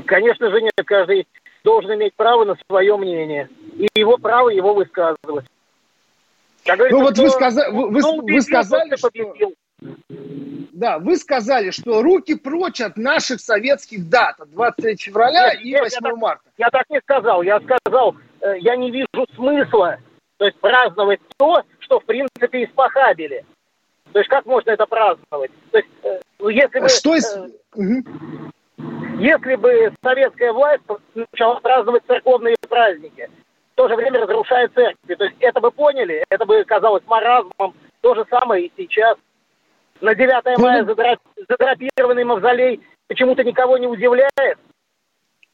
Конечно 0.06 0.50
же 0.50 0.60
нет, 0.60 0.72
каждый 0.84 1.26
должен 1.64 1.94
иметь 1.94 2.14
право 2.14 2.44
на 2.44 2.56
свое 2.66 2.96
мнение. 2.96 3.48
И 3.76 3.88
его 3.94 4.16
право 4.16 4.48
его 4.48 4.74
высказывать. 4.74 5.46
ну 6.66 7.00
вот 7.00 7.18
вы, 7.18 7.30
сказали, 7.30 7.72
вы, 7.72 7.90
вы, 7.90 8.22
вы 8.22 8.40
сказали, 8.42 8.96
что... 8.96 9.10
Да, 10.78 10.98
вы 10.98 11.16
сказали, 11.16 11.70
что 11.70 12.02
руки 12.02 12.36
прочь 12.36 12.80
от 12.80 12.96
наших 12.96 13.40
советских 13.40 14.08
дат, 14.08 14.40
от 14.40 14.50
23 14.50 14.96
февраля 14.96 15.54
нет, 15.54 15.64
и 15.64 15.76
8 15.76 15.98
я, 16.00 16.16
марта. 16.16 16.44
Я 16.56 16.70
так 16.70 16.88
не 16.88 17.00
сказал. 17.00 17.42
Я 17.42 17.60
сказал, 17.60 18.14
э, 18.40 18.58
я 18.58 18.76
не 18.76 18.90
вижу 18.90 19.26
смысла 19.34 19.98
то 20.38 20.46
есть 20.46 20.58
праздновать 20.60 21.20
то, 21.36 21.62
что 21.80 22.00
в 22.00 22.04
принципе 22.04 22.64
испохабили. 22.64 23.44
То 24.12 24.20
есть 24.20 24.30
как 24.30 24.46
можно 24.46 24.70
это 24.70 24.86
праздновать? 24.86 25.50
То 25.70 25.78
есть, 25.78 25.90
э, 26.04 26.20
ну, 26.38 26.48
если 26.48 26.80
бы, 26.80 26.88
что 26.88 27.14
из... 27.14 27.36
э, 27.36 27.48
угу. 27.74 28.04
если 29.18 29.56
бы 29.56 29.92
советская 30.02 30.52
власть 30.52 30.82
начала 31.14 31.60
праздновать 31.60 32.04
церковные 32.06 32.56
праздники, 32.68 33.28
то 33.74 33.88
же 33.88 33.96
время 33.96 34.20
разрушает 34.20 34.72
церкви. 34.74 35.14
То 35.14 35.24
есть 35.24 35.36
это 35.40 35.60
бы 35.60 35.70
поняли, 35.70 36.24
это 36.30 36.46
бы 36.46 36.64
казалось 36.64 37.02
маразмом. 37.06 37.74
То 38.00 38.14
же 38.14 38.24
самое 38.30 38.66
и 38.66 38.72
сейчас. 38.76 39.18
На 40.00 40.14
9 40.14 40.58
ну, 40.58 40.62
мая 40.62 41.18
задрапированный 41.48 42.24
мавзолей 42.24 42.80
почему-то 43.08 43.42
никого 43.42 43.78
не 43.78 43.86
удивляет. 43.86 44.58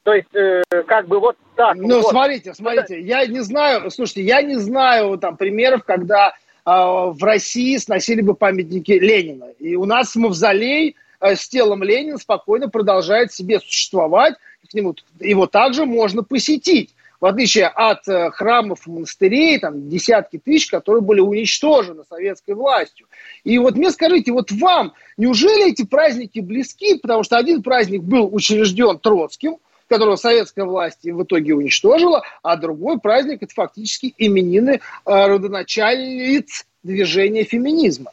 То 0.03 0.13
есть, 0.13 0.35
э, 0.35 0.63
как 0.87 1.09
бы 1.09 1.19
вот 1.19 1.37
так. 1.57 1.77
Ну, 1.77 2.03
вот. 2.03 2.11
смотрите, 2.11 2.53
смотрите, 2.53 3.01
я 3.01 3.27
не 3.27 3.41
знаю, 3.41 3.91
слушайте, 3.91 4.23
я 4.23 4.43
не 4.43 4.57
знаю 4.57 5.17
там 5.17 5.39
примеров, 5.39 5.85
когда 5.85 6.29
э, 6.29 6.33
в 6.67 7.19
России 7.23 7.77
сносили 7.79 8.21
бы 8.21 8.35
памятники 8.35 8.93
Ленина. 8.93 9.47
И 9.59 9.77
у 9.77 9.87
нас 9.87 10.15
мавзолей 10.15 10.97
э, 11.21 11.35
с 11.35 11.49
телом 11.49 11.83
Ленина 11.83 12.19
спокойно 12.19 12.69
продолжает 12.69 13.33
себе 13.33 13.61
существовать. 13.61 14.35
К 14.71 14.75
нему, 14.75 14.95
его 15.21 15.47
также 15.47 15.87
можно 15.87 16.23
посетить 16.23 16.94
в 17.25 17.27
отличие 17.27 17.69
от 17.69 18.07
э, 18.07 18.31
храмов 18.33 18.87
монастырей, 18.87 19.59
там 19.59 19.89
десятки 19.89 20.37
тысяч, 20.37 20.69
которые 20.69 21.01
были 21.01 21.21
уничтожены 21.21 22.05
советской 22.07 22.55
властью. 22.55 23.07
И 23.45 23.57
вот 23.57 23.77
мне 23.77 23.91
скажите, 23.93 24.31
вот 24.31 24.53
вам, 24.53 24.93
неужели 25.17 25.71
эти 25.71 25.87
праздники 25.87 26.41
близки? 26.41 26.99
Потому 26.99 27.23
что 27.23 27.39
один 27.39 27.63
праздник 27.63 28.03
был 28.03 28.29
учрежден 28.31 28.99
Троцким, 28.99 29.57
которого 29.89 30.17
советская 30.17 30.67
власть 30.67 31.03
в 31.03 31.23
итоге 31.23 31.55
уничтожила, 31.55 32.23
а 32.43 32.57
другой 32.57 33.01
праздник– 33.01 33.39
это 33.43 33.55
фактически 33.55 34.13
именины 34.19 34.73
э, 34.73 34.81
родоначальниц 35.07 36.67
движения 36.83 37.45
феминизма. 37.45 38.13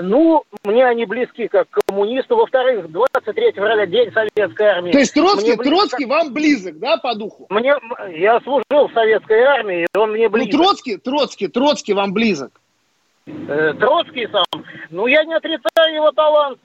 Ну, 0.00 0.44
мне 0.64 0.86
они 0.86 1.04
близки 1.04 1.48
как 1.48 1.68
коммунисту. 1.68 2.36
Во-вторых, 2.36 2.90
23 2.90 3.52
февраля 3.52 3.86
день 3.86 4.10
советской 4.12 4.66
армии. 4.66 4.92
То 4.92 4.98
есть 4.98 5.14
Троцкий, 5.14 5.54
мне 5.56 5.70
Троцкий 5.70 6.06
вам 6.06 6.32
близок, 6.32 6.78
да, 6.78 6.96
по 6.96 7.14
духу? 7.14 7.46
Мне, 7.50 7.74
я 8.16 8.40
служил 8.40 8.88
в 8.88 8.92
советской 8.94 9.42
армии, 9.42 9.86
и 9.92 9.98
он 9.98 10.12
мне 10.12 10.28
ну, 10.28 10.32
близок. 10.32 10.52
Ну, 10.52 10.58
Троцкий, 10.58 10.96
Троцкий, 10.96 11.48
Троцкий 11.48 11.92
вам 11.94 12.12
близок. 12.12 12.52
Э, 13.26 13.74
Троцкий 13.78 14.28
сам. 14.28 14.64
Ну, 14.90 15.06
я 15.06 15.24
не 15.24 15.34
отрицаю 15.34 15.94
его 15.94 16.10
талант, 16.12 16.58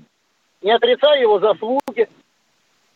не 0.61 0.71
отрицаю 0.71 1.21
его 1.21 1.39
заслуги. 1.39 1.81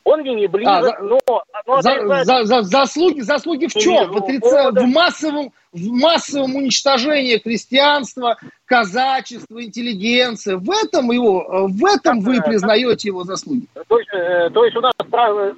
Он 0.04 0.22
мне 0.22 0.34
не 0.34 0.48
близок, 0.48 1.00
а, 1.00 1.04
но... 1.04 1.20
но 1.68 1.82
за, 1.82 2.24
за, 2.24 2.44
за, 2.44 2.62
заслуги, 2.64 3.22
заслуги 3.22 3.68
в 3.68 3.74
чем? 3.74 4.12
в, 4.12 4.18
отрица... 4.18 4.72
в, 4.72 4.86
массовом, 4.88 5.52
в 5.72 5.92
массовом 5.92 6.56
уничтожении 6.56 7.38
крестьянства, 7.38 8.38
казачества, 8.66 9.64
интеллигенции. 9.64 10.56
В 10.56 10.70
этом, 10.72 11.12
его, 11.12 11.68
в 11.68 11.86
этом 11.86 12.22
вы 12.22 12.42
признаете 12.42 13.10
его 13.10 13.24
заслуги? 13.24 13.68
То 13.88 14.00
есть, 14.00 14.10
э, 14.14 14.50
то 14.52 14.66
есть 14.66 14.76
у 14.76 14.82
нас 14.82 14.94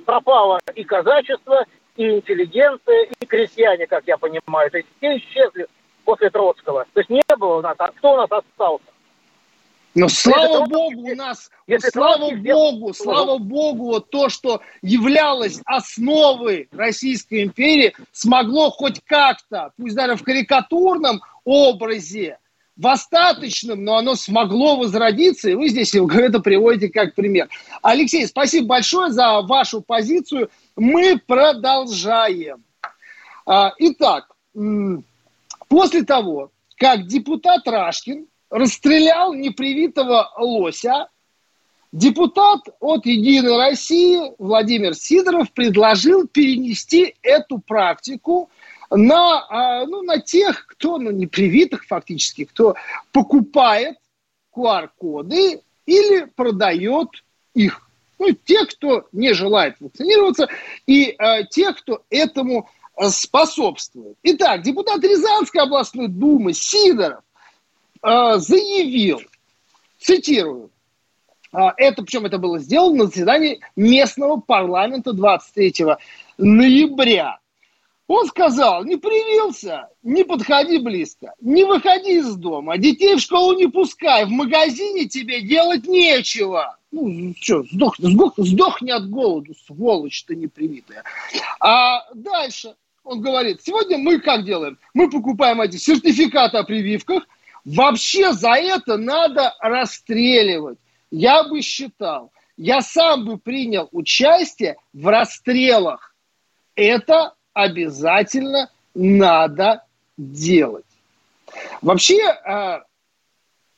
пропало 0.06 0.60
и 0.76 0.84
казачество, 0.84 1.66
и 1.96 2.10
интеллигенция, 2.10 3.08
и 3.20 3.26
крестьяне, 3.26 3.88
как 3.88 4.04
я 4.08 4.18
понимаю. 4.18 4.70
То 4.72 4.78
есть 4.78 4.90
все 4.98 5.18
исчезли 5.18 5.68
после 6.04 6.30
Троцкого. 6.30 6.86
То 6.94 7.00
есть 7.00 7.10
не 7.10 7.22
было 7.38 7.58
у 7.58 7.62
нас. 7.62 7.76
А 7.78 7.90
кто 7.90 8.14
у 8.14 8.18
нас 8.18 8.32
остался? 8.32 8.84
Но 9.96 10.10
слава 10.10 10.66
богу, 10.66 11.12
у 11.12 11.16
нас, 11.16 11.52
если 11.68 11.90
слава 11.90 12.36
богу, 12.36 12.94
слава 12.94 13.38
богу, 13.38 13.86
вот 13.86 14.10
то, 14.10 14.30
что 14.30 14.62
являлось 14.82 15.60
основой 15.66 16.68
Российской 16.72 17.44
империи, 17.44 17.96
смогло 18.12 18.72
хоть 18.72 19.02
как-то, 19.06 19.72
пусть 19.78 19.96
даже 19.96 20.16
в 20.16 20.24
карикатурном 20.24 21.22
образе, 21.44 22.40
в 22.76 22.88
остаточном, 22.88 23.84
но 23.84 23.98
оно 23.98 24.16
смогло 24.16 24.78
возродиться, 24.78 25.52
и 25.52 25.54
вы 25.54 25.70
здесь 25.70 25.94
это 25.96 26.40
приводите 26.40 26.90
как 26.90 27.14
пример. 27.14 27.50
Алексей, 27.84 28.26
спасибо 28.26 28.68
большое 28.68 29.12
за 29.12 29.42
вашу 29.42 29.82
позицию. 29.82 30.50
Мы 30.76 31.20
продолжаем. 31.20 32.64
А, 33.46 33.74
итак, 33.78 34.32
после 35.68 36.04
того, 36.04 36.52
как 36.78 37.06
депутат 37.06 37.68
Рашкин 37.68 38.28
расстрелял 38.54 39.34
непривитого 39.34 40.32
лося. 40.38 41.08
Депутат 41.92 42.62
от 42.80 43.06
«Единой 43.06 43.58
России» 43.58 44.20
Владимир 44.38 44.94
Сидоров 44.94 45.52
предложил 45.52 46.28
перенести 46.28 47.16
эту 47.24 47.60
практику 47.60 48.50
на, 48.92 49.46
а, 49.50 49.86
ну, 49.88 50.04
на 50.04 50.20
тех, 50.20 50.68
кто, 50.68 51.00
ну, 51.00 51.10
непривитых 51.10 51.86
фактически, 51.86 52.46
кто 52.46 52.76
покупает 53.12 53.98
QR-коды 54.56 55.62
или 55.88 56.26
продает 56.36 57.10
их. 57.56 57.82
Ну, 58.20 58.32
те, 58.32 58.66
кто 58.66 59.08
не 59.12 59.34
желает 59.34 59.76
вакцинироваться, 59.80 60.48
и 60.86 61.16
э, 61.18 61.46
те, 61.50 61.74
кто 61.74 62.04
этому 62.10 62.70
способствует. 63.10 64.16
Итак, 64.22 64.62
депутат 64.62 65.04
Рязанской 65.04 65.62
областной 65.62 66.08
думы 66.08 66.54
Сидоров 66.54 67.24
заявил, 68.04 69.22
цитирую, 70.00 70.70
э, 71.54 71.58
это, 71.78 72.04
причем 72.04 72.26
это 72.26 72.38
было 72.38 72.60
сделано 72.60 73.04
на 73.04 73.06
заседании 73.06 73.62
местного 73.76 74.40
парламента 74.40 75.14
23 75.14 75.86
ноября. 76.38 77.40
Он 78.08 78.28
сказал, 78.28 78.84
не 78.84 78.98
привился, 78.98 79.88
не 80.04 80.26
подходи 80.26 80.78
близко, 80.78 81.34
не 81.40 81.64
выходи 81.64 82.18
из 82.18 82.36
дома, 82.36 82.78
детей 82.78 83.16
в 83.16 83.22
школу 83.22 83.58
не 83.58 83.68
пускай, 83.68 84.26
в 84.26 84.30
магазине 84.30 85.06
тебе 85.06 85.42
делать 85.42 85.88
нечего. 85.88 86.78
Ну, 86.92 87.34
что, 87.40 87.64
сдох, 87.64 87.96
сдох, 87.98 88.34
сдохни 88.38 88.92
от 88.92 89.10
голоду, 89.10 89.56
сволочь 89.66 90.26
ты 90.26 90.36
непривитая. 90.36 91.04
А 91.60 92.06
дальше 92.14 92.76
он 93.04 93.22
говорит, 93.22 93.62
сегодня 93.64 93.98
мы 93.98 94.20
как 94.20 94.46
делаем? 94.46 94.78
Мы 94.94 95.10
покупаем 95.10 95.62
эти 95.62 95.78
сертификаты 95.78 96.58
о 96.58 96.64
прививках, 96.64 97.24
Вообще 97.66 98.34
за 98.34 98.54
это 98.54 98.98
надо 98.98 99.54
расстреливать. 99.60 100.78
Я 101.12 101.44
бы 101.44 101.62
считал, 101.62 102.32
я 102.58 102.82
сам 102.82 103.26
бы 103.26 103.38
принял 103.38 103.88
участие 103.92 104.76
в 104.94 105.08
расстрелах. 105.08 106.14
Это 106.76 107.34
обязательно 107.54 108.70
надо 108.94 109.84
делать. 110.18 110.86
Вообще, 111.82 112.20
а, 112.46 112.84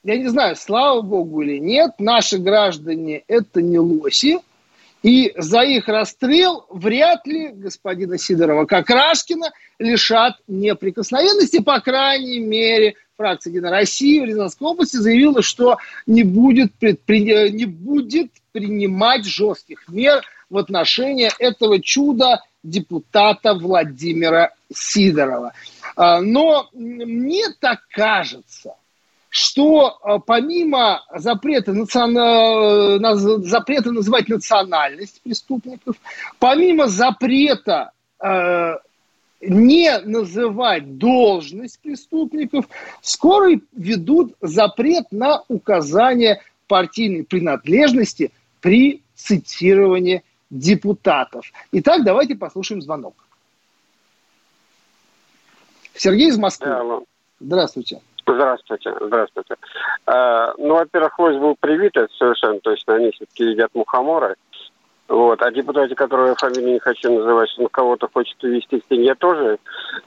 я 0.04 0.18
не 0.18 0.28
знаю, 0.28 0.56
слава 0.56 1.02
богу 1.02 1.42
или 1.42 1.58
нет, 1.58 1.92
наши 2.00 2.38
граждане 2.38 3.24
это 3.28 3.62
не 3.62 3.80
лоси, 3.80 4.40
и 5.04 5.34
за 5.38 5.62
их 5.62 5.88
расстрел 5.88 6.66
вряд 6.70 7.28
ли 7.28 7.50
господина 7.50 8.18
Сидорова, 8.18 8.66
как 8.66 8.90
Рашкина, 8.90 9.52
лишат 9.78 10.36
неприкосновенности, 10.48 11.62
по 11.62 11.80
крайней 11.80 12.40
мере, 12.40 12.96
фракция 13.18 13.52
«Единая 13.52 13.72
Россия» 13.72 14.24
в 14.24 14.26
Рязанской 14.26 14.68
области 14.68 14.98
заявила, 14.98 15.42
что 15.42 15.78
не 16.06 16.24
будет, 16.24 16.74
предпри... 16.74 17.52
не 17.52 17.66
будет 17.66 18.32
принимать 18.52 19.26
жестких 19.26 19.88
мер 19.88 20.24
в 20.50 20.58
отношении 20.58 21.30
этого 21.40 21.82
чуда 21.82 22.42
депутата 22.64 23.54
Владимира 23.54 24.54
Сидорова. 24.74 25.54
А, 25.96 26.22
но 26.22 26.70
мне 26.74 27.46
так 27.60 27.82
кажется, 27.90 28.76
что 29.30 29.98
а, 30.02 30.20
помимо 30.20 31.04
запрета, 31.14 31.74
национа... 31.74 33.16
запрета 33.16 33.92
называть 33.92 34.30
национальность 34.30 35.22
преступников, 35.22 35.96
помимо 36.40 36.88
запрета 36.88 37.92
а, 38.20 38.80
не 39.42 40.00
называть 40.00 40.98
должность 40.98 41.80
преступников, 41.80 42.66
скоро 43.02 43.52
ведут 43.74 44.34
запрет 44.42 45.12
на 45.12 45.44
указание 45.48 46.42
партийной 46.68 47.24
принадлежности 47.24 48.32
при 48.62 49.04
цитировании 49.14 50.24
депутатов. 50.50 51.52
Итак, 51.72 52.04
давайте 52.04 52.36
послушаем 52.36 52.82
звонок. 52.82 53.16
Сергей 55.94 56.30
из 56.30 56.38
Москвы. 56.38 56.68
Да, 56.68 57.00
Здравствуйте. 57.40 58.02
Здравствуйте, 58.28 58.92
здравствуйте. 59.00 59.56
Э, 60.08 60.54
ну, 60.58 60.74
во-первых, 60.76 61.20
лось 61.20 61.38
был 61.38 61.56
привит, 61.60 61.96
это 61.96 62.12
совершенно 62.16 62.60
точно. 62.60 62.96
Они 62.96 63.12
все-таки 63.12 63.44
едят 63.44 63.70
мухоморы. 63.76 64.36
Вот. 65.08 65.40
А 65.42 65.52
депутаты, 65.52 65.94
которые 65.94 66.36
фамилии 66.36 66.74
не 66.74 66.80
хочу 66.80 67.14
называть, 67.14 67.50
он 67.60 67.68
кого-то 67.68 68.10
хочет 68.12 68.44
увести 68.44 68.80
в 68.80 68.88
тень, 68.88 69.04
я 69.04 69.14
тоже 69.14 69.60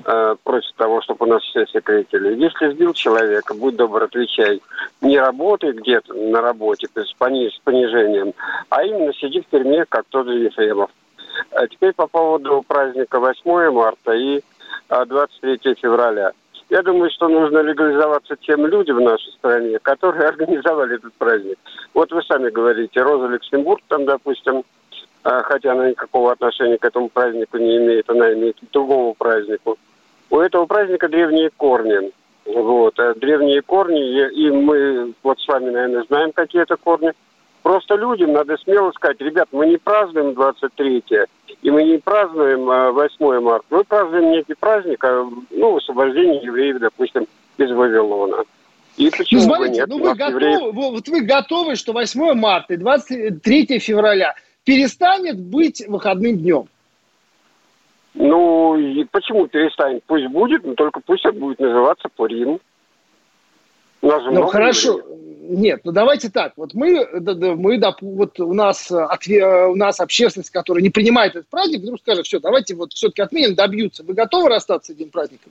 э, 0.05 0.37
против 0.43 0.73
того, 0.77 1.01
чтобы 1.03 1.27
у 1.27 1.29
нас 1.29 1.43
все 1.45 1.67
секретили. 1.67 2.35
Если 2.35 2.73
сбил 2.73 2.93
человека, 2.95 3.55
будь 3.55 3.77
добр, 3.77 4.03
отвечай. 4.03 4.61
Не 5.01 5.19
работает 5.21 5.77
где-то 5.77 6.15
на 6.15 6.41
работе 6.41 6.89
с, 6.97 7.13
пониж, 7.13 7.55
с 7.55 7.61
понижением, 7.61 8.35
а 8.71 8.83
именно 8.83 9.13
сидит 9.15 9.47
в 9.47 9.51
тюрьме, 9.51 9.85
как 9.89 10.05
тот 10.09 10.27
же 10.27 10.35
Ефремов. 10.35 10.91
А 11.53 11.69
теперь 11.69 11.93
по 11.93 12.09
поводу 12.09 12.65
праздника 12.67 13.21
8 13.21 13.71
марта 13.71 14.13
и 14.13 14.41
23 14.89 15.61
э, 15.63 15.75
февраля. 15.77 16.33
Я 16.71 16.83
думаю, 16.83 17.11
что 17.11 17.29
нужно 17.29 17.61
легализоваться 17.61 18.37
тем 18.37 18.67
людям 18.67 18.97
в 18.97 19.01
нашей 19.01 19.33
стране, 19.35 19.79
которые 19.79 20.29
организовали 20.29 20.97
этот 20.97 21.15
праздник. 21.15 21.59
Вот 21.95 22.11
вы 22.11 22.21
сами 22.25 22.51
говорите, 22.51 23.01
Роза 23.01 23.29
Люксембург 23.29 23.81
там, 23.87 24.05
допустим, 24.05 24.59
а, 24.59 24.78
хотя 25.23 25.73
она 25.73 25.91
никакого 25.91 26.33
отношения 26.33 26.79
к 26.79 26.85
этому 26.85 27.09
празднику 27.09 27.59
не 27.59 27.77
имеет, 27.77 28.09
она 28.09 28.33
имеет 28.35 28.57
к 28.57 28.73
другому 28.73 29.15
празднику. 29.15 29.79
У 30.31 30.39
этого 30.39 30.67
праздника 30.67 31.09
древние 31.09 31.51
корни. 31.57 32.13
Вот, 32.45 32.99
э, 32.99 33.15
древние 33.17 33.61
корни, 33.61 34.31
и 34.31 34.51
мы 34.51 35.13
вот 35.23 35.39
с 35.39 35.47
вами, 35.47 35.71
наверное, 35.71 36.05
знаем, 36.05 36.33
какие 36.33 36.63
это 36.63 36.77
корни. 36.77 37.13
Просто 37.63 37.97
людям 37.97 38.33
надо 38.33 38.57
смело 38.57 38.91
сказать, 38.93 39.21
ребят, 39.21 39.49
мы 39.53 39.67
не 39.67 39.77
празднуем 39.77 40.33
23 40.33 41.05
и 41.61 41.71
мы 41.71 41.83
не 41.83 41.99
празднуем 41.99 42.65
8 42.65 43.17
а, 43.21 43.41
марта. 43.41 43.67
Мы 43.71 43.85
празднуем 43.85 44.31
некий 44.31 44.55
праздник, 44.55 45.05
а, 45.05 45.29
ну, 45.51 45.77
освобождение 45.77 46.41
евреев, 46.43 46.79
допустим, 46.79 47.27
из 47.59 47.71
Вавилона. 47.71 48.45
И 48.97 49.11
почему 49.11 49.41
ну, 49.41 49.47
смотрите, 49.47 49.81
нет? 49.81 49.89
ну 49.89 49.99
вы 49.99 50.15
готовы, 50.15 50.41
евреев... 50.41 50.75
вот 50.75 51.09
вы 51.09 51.21
готовы, 51.21 51.77
что 51.77 51.93
8 51.93 52.35
марта 52.35 52.75
и 52.75 52.77
23 52.77 53.79
февраля 53.79 54.35
перестанет 54.69 55.41
быть 55.41 55.83
выходным 55.89 56.37
днем? 56.37 56.69
Ну, 58.13 58.77
и 58.77 59.05
почему 59.05 59.47
перестанет? 59.47 60.05
Пусть 60.07 60.27
будет, 60.27 60.63
но 60.63 60.75
только 60.75 61.01
пусть 61.01 61.25
это 61.25 61.39
будет 61.39 61.59
называться 61.59 62.11
Пурим. 62.15 62.61
Ну, 64.03 64.47
хорошо. 64.49 64.99
Времени. 64.99 65.61
Нет, 65.61 65.81
ну 65.85 65.93
давайте 65.93 66.29
так. 66.29 66.53
Вот 66.57 66.75
мы, 66.75 67.09
мы 67.57 67.81
вот 68.03 68.39
у 68.39 68.53
нас, 68.53 68.91
у 68.91 69.75
нас 69.75 70.01
общественность, 70.01 70.51
которая 70.51 70.83
не 70.83 70.91
принимает 70.91 71.35
этот 71.35 71.49
праздник, 71.49 71.81
вдруг 71.81 72.01
скажет, 72.01 72.27
все, 72.27 72.39
давайте 72.39 72.75
вот 72.75 72.93
все-таки 72.93 73.23
отменим, 73.23 73.55
добьются. 73.55 74.05
Вы 74.05 74.13
готовы 74.13 74.51
расстаться 74.51 74.93
с 74.93 74.97
этим 74.97 75.09
праздником? 75.09 75.51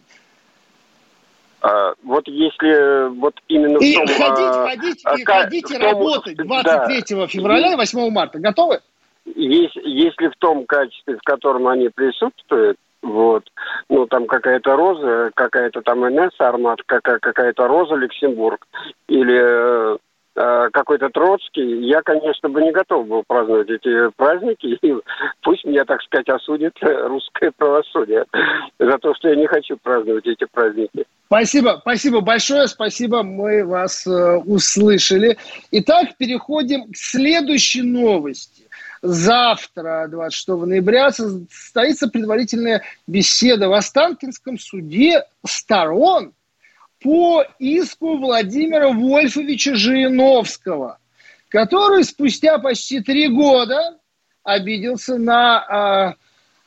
А, 1.61 1.93
вот 2.03 2.27
если 2.27 3.09
вот 3.17 3.33
именно 3.47 3.79
и 3.79 3.93
в 3.93 3.97
том... 3.97 4.07
Ходить, 4.07 4.45
а, 4.45 4.67
ходить, 4.67 5.01
а, 5.05 5.15
и 5.17 5.23
ходите 5.23 5.79
том, 5.79 5.83
работать 5.83 6.37
23 6.37 7.03
да. 7.09 7.27
февраля 7.27 7.73
и 7.73 7.75
8 7.75 8.11
марта. 8.11 8.37
Готовы? 8.37 8.79
Если, 9.35 9.81
если 9.83 10.27
в 10.27 10.35
том 10.37 10.65
качестве, 10.65 11.17
в 11.17 11.21
котором 11.23 11.67
они 11.67 11.89
присутствуют, 11.89 12.77
вот, 13.01 13.43
ну 13.89 14.05
там 14.07 14.25
какая-то 14.25 14.75
Роза, 14.75 15.31
какая-то 15.35 15.81
там 15.81 16.01
НС 16.01 16.33
Армат, 16.39 16.79
какая- 16.85 17.19
какая-то 17.19 17.67
Роза 17.67 17.95
Люксембург 17.95 18.65
или 19.07 19.39
э, 19.39 19.97
э, 20.35 20.69
какой-то 20.71 21.09
Троцкий, 21.09 21.85
я, 21.87 22.01
конечно, 22.01 22.49
бы 22.49 22.61
не 22.61 22.71
готов 22.71 23.07
был 23.07 23.23
праздновать 23.27 23.69
эти 23.69 24.09
праздники. 24.15 24.77
И 24.81 24.95
пусть 25.41 25.65
меня, 25.65 25.85
так 25.85 26.01
сказать, 26.03 26.29
осудит 26.29 26.73
русское 26.81 27.51
правосудие 27.55 28.25
за 28.79 28.97
то, 28.97 29.13
что 29.15 29.29
я 29.29 29.35
не 29.35 29.47
хочу 29.47 29.77
праздновать 29.81 30.25
эти 30.25 30.45
праздники. 30.51 31.05
Спасибо, 31.27 31.77
спасибо 31.81 32.21
большое, 32.21 32.67
спасибо, 32.67 33.21
мы 33.21 33.65
вас 33.65 34.07
э, 34.07 34.37
услышали. 34.45 35.37
Итак, 35.71 36.15
переходим 36.17 36.91
к 36.91 36.95
следующей 36.95 37.81
новости. 37.81 38.66
Завтра, 39.09 40.05
26 40.09 40.47
ноября, 40.65 41.11
состоится 41.11 42.09
предварительная 42.09 42.83
беседа 43.07 43.69
в 43.69 43.73
Останкинском 43.73 44.59
суде 44.59 45.23
сторон 45.45 46.33
по 47.01 47.45
иску 47.57 48.17
Владимира 48.17 48.89
Вольфовича 48.89 49.75
Жириновского, 49.75 50.99
который 51.47 52.03
спустя 52.03 52.57
почти 52.57 52.99
три 52.99 53.29
года 53.29 53.97
обиделся 54.43 55.17
на 55.17 56.09
э, 56.09 56.13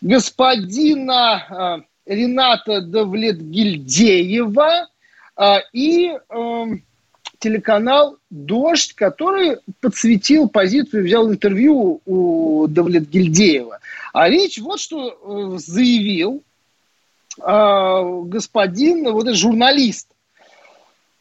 господина 0.01 1.85
э, 2.07 2.11
Рената 2.11 2.81
Давлетгильдеева 2.81 4.89
э, 5.37 5.57
и 5.75 6.09
э, 6.09 6.65
телеканал 7.41 8.19
«Дождь», 8.31 8.95
который 8.95 9.59
подсветил 9.81 10.49
позицию, 10.49 11.05
взял 11.05 11.29
интервью 11.29 12.01
у 12.07 12.67
Давлетгильдеева. 12.69 13.81
А 14.13 14.29
речь 14.29 14.59
вот 14.59 14.79
что 14.79 15.11
э, 15.11 15.59
заявил 15.59 16.43
э, 17.39 18.23
господин, 18.27 19.11
вот 19.11 19.25
этот 19.25 19.37
журналист, 19.37 20.07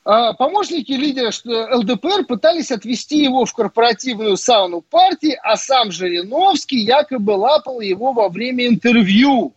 а, 0.06 0.34
Помощники 0.34 0.92
лидера 0.92 1.32
ЛДПР 1.76 2.26
пытались 2.26 2.72
отвести 2.72 3.22
его 3.22 3.46
в 3.46 3.54
корпоративную 3.54 4.38
сауну 4.38 4.82
партии, 4.82 5.38
а 5.44 5.56
сам 5.56 5.92
Жириновский 5.92 6.80
якобы 6.80 7.32
лапал 7.32 7.80
его 7.80 8.12
во 8.12 8.30
время 8.30 8.66
интервью. 8.66 9.54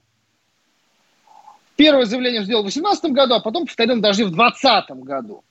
Первое 1.77 2.05
заявление 2.05 2.45
сделал 2.45 2.63
в 2.63 2.67
2018 2.67 3.13
году, 3.13 3.35
а 3.35 3.41
потом 3.41 3.67
повторил 3.67 4.01
даже 4.01 4.27
в 4.27 4.33
2020 4.35 4.91
году. 5.05 5.43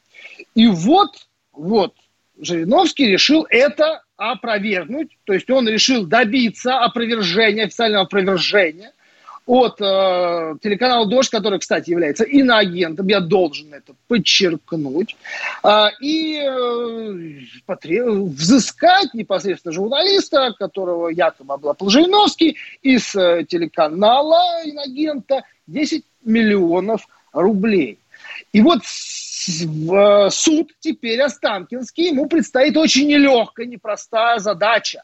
И 0.55 0.67
вот, 0.67 1.27
вот, 1.53 1.95
Жириновский 2.39 3.07
решил 3.07 3.45
это 3.49 4.03
опровергнуть, 4.17 5.17
то 5.25 5.33
есть 5.33 5.49
он 5.49 5.67
решил 5.67 6.05
добиться 6.05 6.79
опровержения, 6.79 7.65
официального 7.65 8.03
опровержения 8.05 8.93
от 9.47 9.81
э, 9.81 10.55
телеканала 10.61 11.07
«Дождь», 11.07 11.29
который, 11.29 11.59
кстати, 11.59 11.89
является 11.89 12.23
иноагентом, 12.23 13.07
я 13.07 13.19
должен 13.19 13.73
это 13.73 13.93
подчеркнуть, 14.07 15.15
э, 15.63 15.85
и 15.99 16.37
э, 16.37 17.39
потреб... 17.65 18.05
взыскать 18.07 19.13
непосредственно 19.13 19.73
журналиста, 19.73 20.53
которого 20.57 21.09
якобы 21.09 21.55
облапал 21.55 21.89
Жириновский, 21.89 22.57
из 22.81 23.15
э, 23.15 23.43
телеканала 23.47 24.63
иноагента 24.63 25.43
10 25.67 26.03
миллионов 26.23 27.07
рублей. 27.33 27.97
И 28.53 28.61
вот 28.61 28.83
в 28.83 30.29
суд 30.29 30.71
теперь 30.79 31.21
Останкинский, 31.21 32.07
ему 32.07 32.27
предстоит 32.27 32.75
очень 32.77 33.07
нелегкая, 33.07 33.65
непростая 33.65 34.39
задача. 34.39 35.03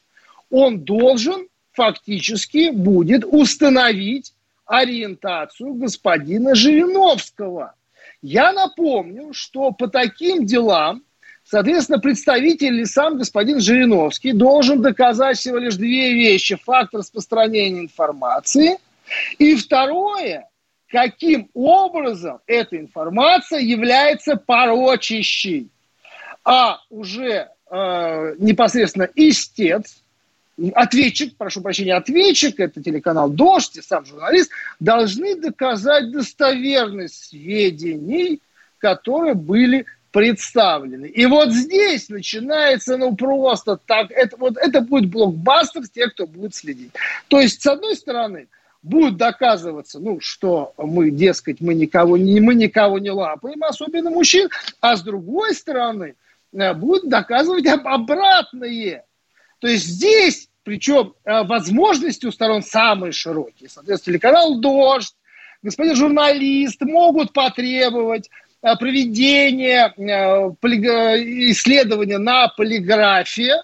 Он 0.49 0.81
должен 0.83 1.47
фактически 1.71 2.71
будет 2.71 3.23
установить 3.23 4.33
ориентацию 4.65 5.75
господина 5.75 6.55
Жириновского. 6.55 7.73
Я 8.21 8.51
напомню, 8.51 9.31
что 9.33 9.71
по 9.71 9.87
таким 9.87 10.45
делам, 10.45 11.03
соответственно, 11.45 11.99
представитель 11.99 12.73
или 12.73 12.83
сам 12.83 13.17
господин 13.17 13.61
Жириновский 13.61 14.33
должен 14.33 14.81
доказать 14.81 15.37
всего 15.37 15.57
лишь 15.57 15.75
две 15.75 16.13
вещи. 16.13 16.57
Факт 16.65 16.93
распространения 16.93 17.79
информации. 17.79 18.77
И 19.37 19.55
второе, 19.55 20.49
каким 20.89 21.49
образом 21.53 22.39
эта 22.47 22.77
информация 22.77 23.59
является 23.59 24.35
порочащей. 24.35 25.69
А 26.43 26.79
уже 26.89 27.49
э, 27.69 28.35
непосредственно 28.39 29.09
истец, 29.15 30.01
ответчик, 30.73 31.35
прошу 31.37 31.61
прощения, 31.61 31.95
ответчик, 31.95 32.59
это 32.59 32.81
телеканал 32.81 33.29
«Дождь» 33.29 33.77
и 33.77 33.81
сам 33.81 34.05
журналист, 34.05 34.51
должны 34.79 35.35
доказать 35.35 36.11
достоверность 36.11 37.29
сведений, 37.29 38.41
которые 38.79 39.33
были 39.33 39.85
представлены. 40.11 41.07
И 41.07 41.25
вот 41.25 41.51
здесь 41.51 42.09
начинается, 42.09 42.97
ну, 42.97 43.15
просто 43.15 43.77
так, 43.85 44.09
это, 44.09 44.37
вот 44.37 44.57
это 44.57 44.81
будет 44.81 45.09
блокбастер 45.09 45.83
с 45.83 45.89
тех, 45.89 46.13
кто 46.13 46.25
будет 46.25 46.55
следить. 46.55 46.91
То 47.27 47.39
есть, 47.39 47.61
с 47.61 47.67
одной 47.67 47.95
стороны, 47.95 48.47
будет 48.81 49.17
доказываться, 49.17 49.99
ну, 49.99 50.19
что 50.19 50.73
мы, 50.77 51.11
дескать, 51.11 51.61
мы 51.61 51.73
никого, 51.73 52.17
не, 52.17 52.39
мы 52.39 52.55
никого 52.55 52.99
не 52.99 53.11
лапаем, 53.11 53.63
особенно 53.63 54.09
мужчин, 54.09 54.49
а 54.81 54.95
с 54.95 55.01
другой 55.01 55.53
стороны, 55.53 56.15
э, 56.53 56.73
будет 56.73 57.09
доказывать 57.09 57.65
обратное. 57.67 59.05
То 59.59 59.67
есть 59.67 59.85
здесь, 59.85 60.49
причем 60.63 61.13
э, 61.25 61.43
возможности 61.43 62.25
у 62.25 62.31
сторон 62.31 62.61
самые 62.61 63.11
широкие. 63.11 63.69
Соответственно, 63.69 64.13
телеканал 64.13 64.59
«Дождь», 64.59 65.15
господин 65.63 65.95
журналист 65.95 66.81
могут 66.81 67.33
потребовать 67.33 68.29
э, 68.61 68.75
проведения 68.77 69.93
исследования 71.51 72.17
на 72.17 72.47
полиграфе, 72.49 73.61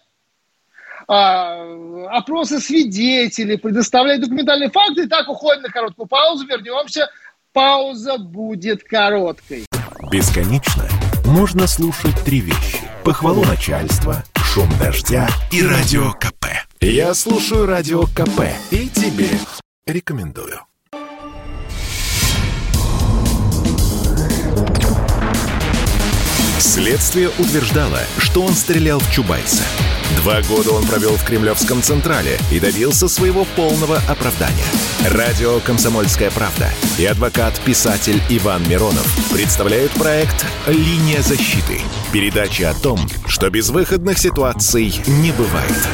а, 1.08 1.64
опросы 2.10 2.60
свидетелей, 2.60 3.58
предоставлять 3.58 4.22
документальные 4.22 4.70
факты. 4.70 5.04
И 5.04 5.08
так 5.08 5.28
уходим 5.30 5.64
на 5.64 5.70
короткую 5.70 6.08
паузу, 6.08 6.46
вернемся. 6.46 7.10
Пауза 7.52 8.18
будет 8.18 8.84
короткой. 8.84 9.66
Бесконечно 10.12 10.88
можно 11.26 11.68
слушать 11.68 12.16
три 12.26 12.42
вещи. 12.42 12.80
Похвалу 13.04 13.44
начальства, 13.46 14.24
шум 14.36 14.70
дождя 14.80 15.28
и 15.52 15.64
радио 15.66 16.12
КП. 16.14 16.46
Я 16.82 17.14
слушаю 17.14 17.66
радио 17.66 18.04
КП 18.04 18.42
и 18.72 18.90
тебе 18.90 19.30
рекомендую. 19.86 20.60
Следствие 26.84 27.30
утверждало, 27.40 28.00
что 28.18 28.42
он 28.42 28.52
стрелял 28.52 29.00
в 29.00 29.10
Чубайса. 29.10 29.64
Два 30.18 30.42
года 30.42 30.72
он 30.72 30.86
провел 30.86 31.16
в 31.16 31.26
Кремлевском 31.26 31.82
Централе 31.82 32.38
и 32.52 32.60
добился 32.60 33.08
своего 33.08 33.46
полного 33.56 34.00
оправдания. 34.10 34.66
Радио 35.10 35.62
«Комсомольская 35.62 36.30
правда» 36.30 36.68
и 37.00 37.06
адвокат-писатель 37.06 38.22
Иван 38.30 38.68
Миронов 38.68 39.08
представляют 39.32 39.94
проект 39.94 40.46
«Линия 40.68 41.22
защиты». 41.22 41.80
Передача 42.12 42.72
о 42.72 42.74
том, 42.74 43.00
что 43.28 43.50
безвыходных 43.50 44.18
ситуаций 44.18 44.94
не 45.08 45.32
бывает. 45.32 45.88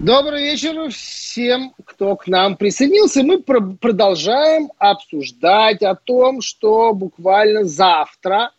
Добрый 0.00 0.42
вечер 0.42 0.90
всем, 0.90 1.72
кто 1.84 2.16
к 2.16 2.26
нам 2.26 2.56
присоединился. 2.56 3.22
Мы 3.22 3.40
пр- 3.40 3.76
продолжаем 3.80 4.70
обсуждать 4.78 5.82
о 5.82 5.94
том, 5.94 6.40
что 6.40 6.92
буквально 6.94 7.62
завтра 7.62 8.50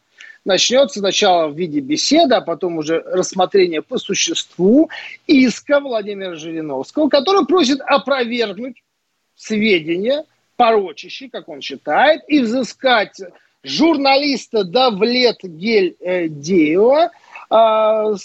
начнется 0.45 0.99
сначала 0.99 1.47
в 1.47 1.57
виде 1.57 1.79
беседы, 1.79 2.35
а 2.35 2.41
потом 2.41 2.77
уже 2.77 2.99
рассмотрение 2.99 3.81
по 3.81 3.97
существу 3.97 4.89
иска 5.27 5.79
Владимира 5.79 6.35
Жириновского, 6.35 7.09
который 7.09 7.45
просит 7.45 7.81
опровергнуть 7.81 8.83
сведения, 9.35 10.25
порочащие, 10.55 11.29
как 11.29 11.49
он 11.49 11.61
считает, 11.61 12.21
и 12.27 12.39
взыскать 12.39 13.19
журналиста 13.63 14.63
Давлет 14.63 15.37
Гельдеева 15.43 17.11
э, 17.49 18.15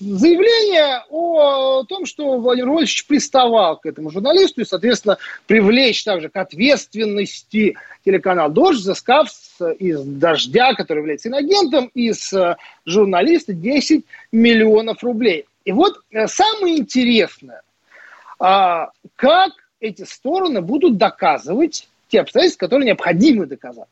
заявление 0.00 1.04
о 1.10 1.84
том, 1.84 2.06
что 2.06 2.38
Владимир 2.38 2.70
Вольфович 2.70 3.06
приставал 3.06 3.78
к 3.78 3.86
этому 3.86 4.10
журналисту 4.10 4.62
и, 4.62 4.64
соответственно, 4.64 5.18
привлечь 5.46 6.02
также 6.04 6.28
к 6.28 6.36
ответственности 6.36 7.76
телеканал 8.04 8.50
«Дождь», 8.50 8.80
взыскав 8.80 9.28
из 9.78 10.02
«Дождя», 10.02 10.74
который 10.74 11.00
является 11.00 11.28
инагентом, 11.28 11.90
из 11.94 12.32
журналиста 12.86 13.52
10 13.52 14.04
миллионов 14.32 15.02
рублей. 15.02 15.46
И 15.64 15.72
вот 15.72 16.00
э, 16.10 16.26
самое 16.26 16.78
интересное, 16.78 17.62
а, 18.38 18.90
как 19.16 19.52
эти 19.78 20.02
стороны 20.02 20.62
будут 20.62 20.96
доказывать 20.96 21.86
те 22.08 22.20
обстоятельства, 22.20 22.66
которые 22.66 22.86
необходимо 22.86 23.46
доказать. 23.46 23.88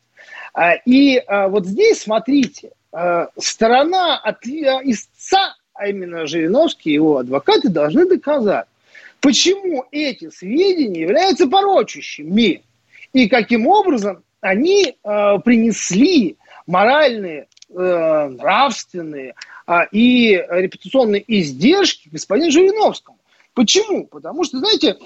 А, 0.54 0.74
и 0.74 1.18
а, 1.18 1.48
вот 1.48 1.66
здесь, 1.66 2.02
смотрите, 2.02 2.72
сторона 3.36 4.16
от 4.16 4.46
истца 4.46 5.54
а 5.78 5.86
именно 5.86 6.26
Жириновский 6.26 6.90
и 6.90 6.94
его 6.94 7.18
адвокаты 7.18 7.68
должны 7.68 8.09
доказать, 8.09 8.66
почему 9.20 9.84
эти 9.92 10.28
сведения 10.30 11.02
являются 11.02 11.46
порочащими 11.46 12.64
и 13.12 13.28
каким 13.28 13.66
образом 13.66 14.22
они 14.40 14.84
э, 14.86 15.38
принесли 15.44 16.36
моральные, 16.66 17.48
э, 17.70 18.28
нравственные 18.28 19.34
э, 19.66 19.72
и 19.92 20.42
репутационные 20.48 21.24
издержки 21.26 22.09
господину 22.09 22.50
Жириновскому. 22.50 23.18
Почему? 23.54 24.06
Потому 24.06 24.44
что, 24.44 24.59
знаете, 24.59 24.98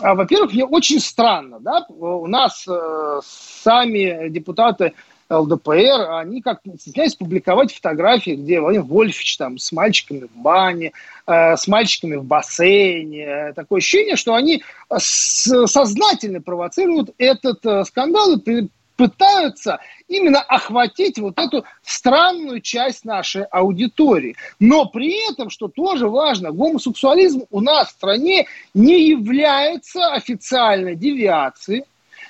а, 0.00 0.14
во-первых, 0.14 0.54
мне 0.54 0.64
очень 0.64 1.00
странно, 1.00 1.60
да, 1.60 1.84
у 1.90 2.26
нас 2.26 2.66
э, 2.66 3.20
сами 3.22 4.30
депутаты 4.30 4.94
ЛДПР, 5.38 6.10
они 6.12 6.40
как 6.42 6.60
стесняются 6.78 7.18
публиковать 7.18 7.74
фотографии, 7.74 8.32
где 8.32 8.60
Владимир 8.60 8.84
Вольфович 8.84 9.36
там 9.36 9.58
с 9.58 9.72
мальчиками 9.72 10.26
в 10.32 10.36
бане, 10.36 10.92
э, 11.26 11.56
с 11.56 11.66
мальчиками 11.66 12.16
в 12.16 12.24
бассейне. 12.24 13.52
Такое 13.54 13.78
ощущение, 13.78 14.16
что 14.16 14.34
они 14.34 14.62
сознательно 14.96 16.40
провоцируют 16.40 17.10
этот 17.18 17.64
э, 17.66 17.84
скандал 17.84 18.36
и 18.36 18.68
пытаются 18.96 19.80
именно 20.08 20.40
охватить 20.40 21.18
вот 21.18 21.38
эту 21.38 21.64
странную 21.82 22.60
часть 22.60 23.04
нашей 23.04 23.44
аудитории. 23.44 24.36
Но 24.60 24.86
при 24.86 25.30
этом, 25.30 25.50
что 25.50 25.68
тоже 25.68 26.08
важно, 26.08 26.52
гомосексуализм 26.52 27.44
у 27.50 27.60
нас 27.60 27.88
в 27.88 27.92
стране 27.92 28.46
не 28.72 29.08
является 29.08 30.12
официальной 30.12 30.94
девиацией, 30.96 31.84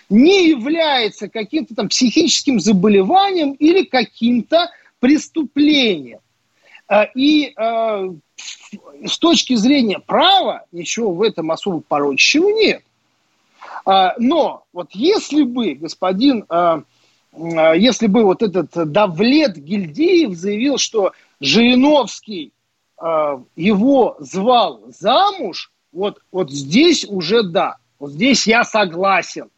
не 0.08 0.48
является 0.48 1.28
каким-то 1.28 1.74
там 1.74 1.88
психическим 1.88 2.60
заболеванием 2.60 3.52
или 3.52 3.84
каким-то 3.84 4.70
преступлением. 5.00 6.20
А, 6.86 7.04
и 7.14 7.52
э, 7.56 8.10
с 9.06 9.18
точки 9.18 9.54
зрения 9.54 9.98
права 9.98 10.64
ничего 10.72 11.12
в 11.12 11.22
этом 11.22 11.50
особо 11.50 11.80
порочащего 11.80 12.48
нет. 12.50 12.82
А, 13.86 14.14
но 14.18 14.64
вот 14.72 14.90
если 14.92 15.42
бы 15.42 15.74
господин, 15.74 16.44
если 17.36 18.06
бы 18.06 18.22
вот 18.22 18.42
этот 18.42 18.70
Давлет 18.92 19.56
Гильдеев 19.56 20.34
заявил, 20.34 20.78
что 20.78 21.12
Жириновский 21.40 22.52
его 23.56 24.16
звал 24.20 24.82
замуж, 24.86 25.72
вот, 25.92 26.22
вот 26.30 26.50
здесь 26.50 27.04
уже 27.04 27.42
да, 27.42 27.78
вот 27.98 28.12
здесь 28.12 28.46
я 28.46 28.64
согласен. 28.64 29.48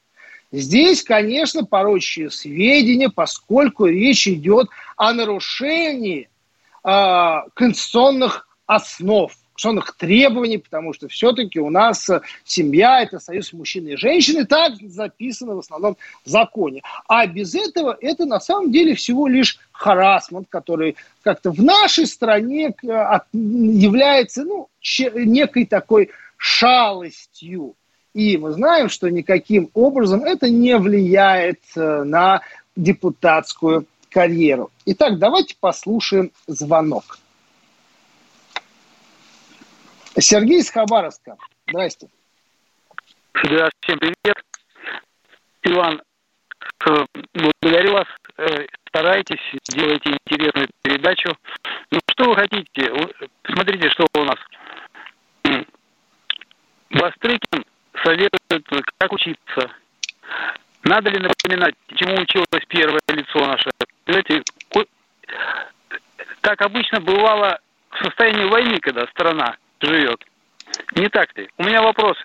Здесь, 0.53 1.03
конечно, 1.03 1.64
порочащие 1.64 2.30
сведения, 2.30 3.09
поскольку 3.09 3.86
речь 3.86 4.28
идет 4.28 4.68
о 4.97 5.12
нарушении 5.12 6.28
э, 6.84 7.34
конституционных 7.55 8.49
основ, 8.66 9.32
конституционных 9.57 9.97
требований, 9.97 10.59
потому 10.59 10.92
что 10.92 11.09
все-таки 11.09 11.59
у 11.59 11.70
нас 11.70 12.09
семья– 12.44 13.01
это 13.03 13.18
союз 13.18 13.53
мужчины 13.55 13.90
и 13.90 13.97
женщины, 13.97 14.44
так 14.44 14.74
записано 14.82 15.55
в 15.55 15.61
основном 15.61 15.97
в 16.24 16.28
законе. 16.28 16.82
А 17.09 17.26
без 17.26 17.55
этого 17.55 17.97
это 18.01 18.26
на 18.26 18.38
самом 18.38 18.70
деле 18.70 18.94
всего 18.94 19.26
лишь 19.26 19.59
харасмент, 19.72 20.47
который 20.51 20.97
как-то 21.22 21.51
в 21.51 21.62
нашей 21.62 22.07
стране 22.07 22.74
является 23.32 24.44
ну, 24.44 24.68
некой 25.14 25.64
такой 25.64 26.11
шалостью. 26.36 27.74
И 28.17 28.39
мы 28.39 28.53
знаем, 28.53 28.89
что 28.89 29.11
никаким 29.11 29.69
образом 29.75 30.25
это 30.25 30.49
не 30.49 30.79
влияет 30.79 31.61
э, 31.77 32.03
на 32.03 32.41
депутатскую 32.75 33.85
карьеру. 34.09 34.71
Итак, 34.87 35.19
давайте 35.19 35.55
послушаем 35.61 36.31
звонок. 36.47 37.19
Сергей 40.19 40.61
из 40.61 40.71
Хабаровска. 40.71 41.37
Здрасте. 41.69 42.09
Всем 43.35 43.99
привет. 43.99 44.43
Иван, 45.64 46.01
э, 46.87 47.05
благодарю 47.35 47.93
вас. 47.93 48.07
Э, 48.39 48.64
старайтесь, 48.89 49.43
делайте 49.69 50.12
интересную 50.12 50.69
передачу. 50.81 51.37
Ну, 51.91 51.99
что 52.12 52.31
вы 52.31 52.35
хотите? 52.35 52.91
Смотрите, 53.45 53.91
что 53.91 54.07
у 54.14 54.25
нас. 54.25 54.39
Бастрыкин 56.91 57.45
советует, 58.07 58.86
как 58.98 59.12
учиться. 59.12 59.70
Надо 60.84 61.11
ли 61.11 61.18
напоминать, 61.18 61.74
чему 61.96 62.14
училось 62.14 62.64
первое 62.68 63.00
лицо 63.09 63.44
наше? 63.44 63.70
Знаете, 64.07 64.42
как 66.40 66.62
обычно 66.62 67.00
бывало 67.00 67.59
в 67.90 68.04
состоянии 68.04 68.44
войны, 68.44 68.78
когда 68.80 69.07
страна 69.09 69.57
живет. 69.80 70.22
Не 70.94 71.09
так 71.09 71.36
ли? 71.36 71.48
У 71.59 71.64
меня 71.64 71.82
вопрос 71.82 72.16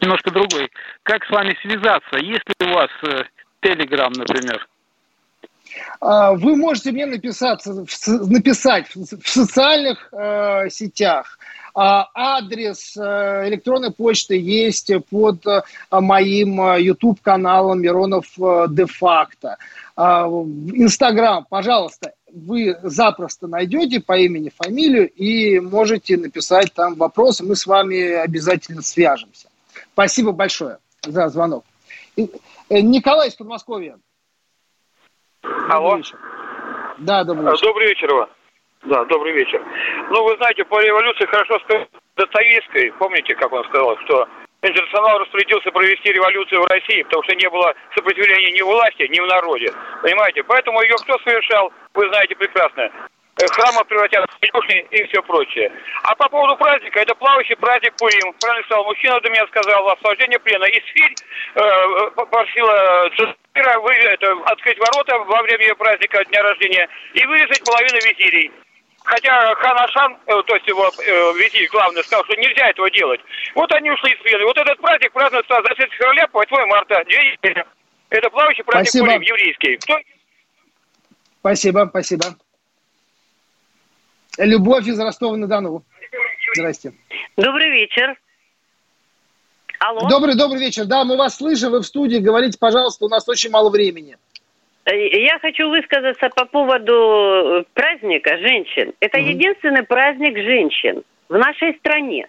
немножко 0.00 0.30
другой. 0.30 0.70
Как 1.02 1.24
с 1.24 1.30
вами 1.30 1.56
связаться? 1.62 2.18
Есть 2.18 2.44
ли 2.48 2.66
у 2.68 2.74
вас 2.74 2.90
э, 3.02 3.24
Телеграм, 3.62 4.12
например? 4.12 4.66
А, 6.00 6.32
вы 6.32 6.56
можете 6.56 6.92
мне 6.92 7.06
написать, 7.06 7.64
написать 8.06 8.86
в 8.94 9.28
социальных 9.28 10.12
э, 10.12 10.68
сетях. 10.70 11.38
А, 11.74 12.08
адрес 12.14 12.96
э, 12.96 13.48
электронной 13.48 13.92
почты 13.92 14.38
есть 14.38 14.90
под 15.08 15.46
э, 15.46 15.62
моим 15.90 16.76
YouTube-каналом 16.76 17.80
Миронов 17.80 18.26
де-факто. 18.70 19.56
Инстаграм, 19.96 21.44
пожалуйста, 21.48 22.14
вы 22.32 22.78
запросто 22.82 23.46
найдете 23.46 24.00
по 24.00 24.16
имени, 24.16 24.50
фамилию 24.56 25.10
и 25.10 25.60
можете 25.60 26.16
написать 26.16 26.72
там 26.72 26.94
вопросы. 26.94 27.44
Мы 27.44 27.54
с 27.54 27.66
вами 27.66 28.14
обязательно 28.14 28.80
свяжемся. 28.80 29.48
Спасибо 29.92 30.32
большое 30.32 30.78
за 31.04 31.28
звонок. 31.28 31.64
Николай 32.70 33.28
из 33.28 33.34
Подмосковья. 33.34 33.98
Алло. 35.42 35.96
Вечер. 35.96 36.18
Да, 36.98 37.24
добрый 37.24 37.50
вечер. 37.50 37.66
Добрый 37.66 37.88
вечер, 37.88 38.10
Иван. 38.10 38.28
Да, 38.82 39.04
добрый 39.04 39.32
вечер. 39.32 39.62
Ну, 40.10 40.24
вы 40.24 40.36
знаете, 40.36 40.64
по 40.64 40.80
революции 40.80 41.26
хорошо 41.26 41.58
сказать 41.60 41.88
Достоевской, 42.16 42.92
помните, 42.98 43.34
как 43.34 43.52
он 43.52 43.64
сказал, 43.64 43.96
что 44.04 44.26
Интернационал 44.62 45.18
распорядился 45.20 45.70
провести 45.70 46.12
революцию 46.12 46.62
в 46.62 46.66
России, 46.66 47.02
потому 47.04 47.22
что 47.24 47.34
не 47.34 47.48
было 47.48 47.74
сопротивления 47.94 48.52
ни 48.52 48.60
в 48.60 48.66
власти, 48.66 49.08
ни 49.08 49.20
в 49.20 49.26
народе. 49.26 49.72
Понимаете? 50.02 50.42
Поэтому 50.42 50.82
ее 50.82 50.96
кто 50.96 51.18
совершал, 51.20 51.72
вы 51.94 52.08
знаете 52.08 52.36
прекрасно. 52.36 52.82
Э, 52.82 53.46
храмы 53.52 53.84
превратят 53.86 54.26
в 54.28 54.38
конюшни 54.38 54.86
и 54.90 55.04
все 55.06 55.22
прочее. 55.22 55.72
А 56.02 56.14
по 56.14 56.28
поводу 56.28 56.56
праздника, 56.56 57.00
это 57.00 57.14
плавающий 57.14 57.56
праздник 57.56 57.94
Пурим. 57.96 58.34
Правильно 58.38 58.64
сказал, 58.66 58.84
мужчина 58.84 59.18
до 59.20 59.30
меня 59.30 59.46
сказал, 59.46 59.88
освобождение 59.88 60.38
плена. 60.38 60.64
И 60.64 60.80
Сфирь 60.88 61.14
э, 61.54 62.10
попросила 62.16 63.08
Джаспира 63.08 63.39
вы, 63.54 63.92
это, 63.92 64.32
открыть 64.46 64.78
ворота 64.78 65.18
во 65.18 65.42
время 65.42 65.64
ее 65.66 65.74
праздника, 65.74 66.24
дня 66.24 66.42
рождения, 66.42 66.88
и 67.14 67.24
вырезать 67.26 67.64
половину 67.64 67.96
визирей. 67.96 68.50
Хотя 69.04 69.54
Хан 69.54 69.78
Ашан, 69.78 70.18
э, 70.26 70.42
то 70.46 70.54
есть 70.54 70.66
его 70.68 70.86
э, 70.86 71.32
визирь 71.38 71.68
главный, 71.70 72.04
сказал, 72.04 72.24
что 72.24 72.36
нельзя 72.36 72.68
этого 72.68 72.90
делать. 72.90 73.20
Вот 73.54 73.72
они 73.72 73.90
ушли 73.90 74.12
из 74.12 74.18
плена. 74.20 74.44
Вот 74.44 74.56
этот 74.58 74.78
праздник 74.78 75.12
празднуется 75.12 75.54
с 75.54 75.62
23 75.64 75.96
февраля 75.96 76.28
по 76.28 76.38
8 76.38 76.66
марта. 76.66 77.02
Две 77.06 77.32
недели. 77.32 77.64
Это 78.10 78.30
плавающий 78.30 78.64
праздник 78.64 78.88
Спасибо. 78.90 79.06
Пурим, 79.06 79.22
еврейский. 79.22 79.76
Кто... 79.76 79.98
Спасибо, 81.40 81.86
спасибо. 81.88 82.24
Любовь 84.38 84.86
из 84.86 85.00
Ростова-на-Дону. 85.00 85.82
Здрасте. 86.54 86.92
Добрый 87.36 87.70
вечер. 87.70 88.16
Алло. 89.80 90.06
Добрый, 90.10 90.36
добрый 90.36 90.60
вечер. 90.60 90.84
Да, 90.84 91.04
мы 91.04 91.16
вас 91.16 91.38
слышим, 91.38 91.70
вы 91.70 91.80
в 91.80 91.86
студии. 91.86 92.18
Говорите, 92.18 92.58
пожалуйста, 92.60 93.06
у 93.06 93.08
нас 93.08 93.26
очень 93.26 93.50
мало 93.50 93.70
времени. 93.70 94.18
Э, 94.84 94.92
я 94.94 95.38
хочу 95.38 95.70
высказаться 95.70 96.28
по 96.28 96.44
поводу 96.44 97.64
праздника 97.72 98.36
женщин. 98.38 98.92
Это 99.00 99.18
угу. 99.18 99.28
единственный 99.28 99.82
праздник 99.82 100.36
женщин 100.36 101.02
в 101.30 101.38
нашей 101.38 101.74
стране. 101.78 102.28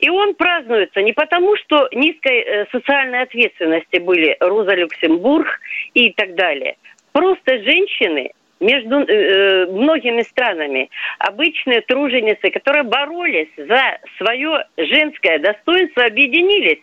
И 0.00 0.10
он 0.10 0.34
празднуется 0.34 1.00
не 1.00 1.12
потому, 1.12 1.56
что 1.56 1.88
низкой 1.92 2.40
э, 2.40 2.66
социальной 2.72 3.22
ответственности 3.22 3.98
были 3.98 4.36
Роза 4.40 4.74
Люксембург 4.74 5.46
и 5.94 6.12
так 6.12 6.34
далее. 6.34 6.76
Просто 7.12 7.62
женщины 7.62 8.32
между 8.60 9.00
э, 9.00 9.04
э, 9.06 9.66
многими 9.66 10.22
странами, 10.22 10.90
обычные 11.18 11.80
труженицы, 11.82 12.50
которые 12.50 12.84
боролись 12.84 13.48
за 13.56 13.98
свое 14.18 14.64
женское 14.76 15.38
достоинство, 15.38 16.04
объединились 16.04 16.80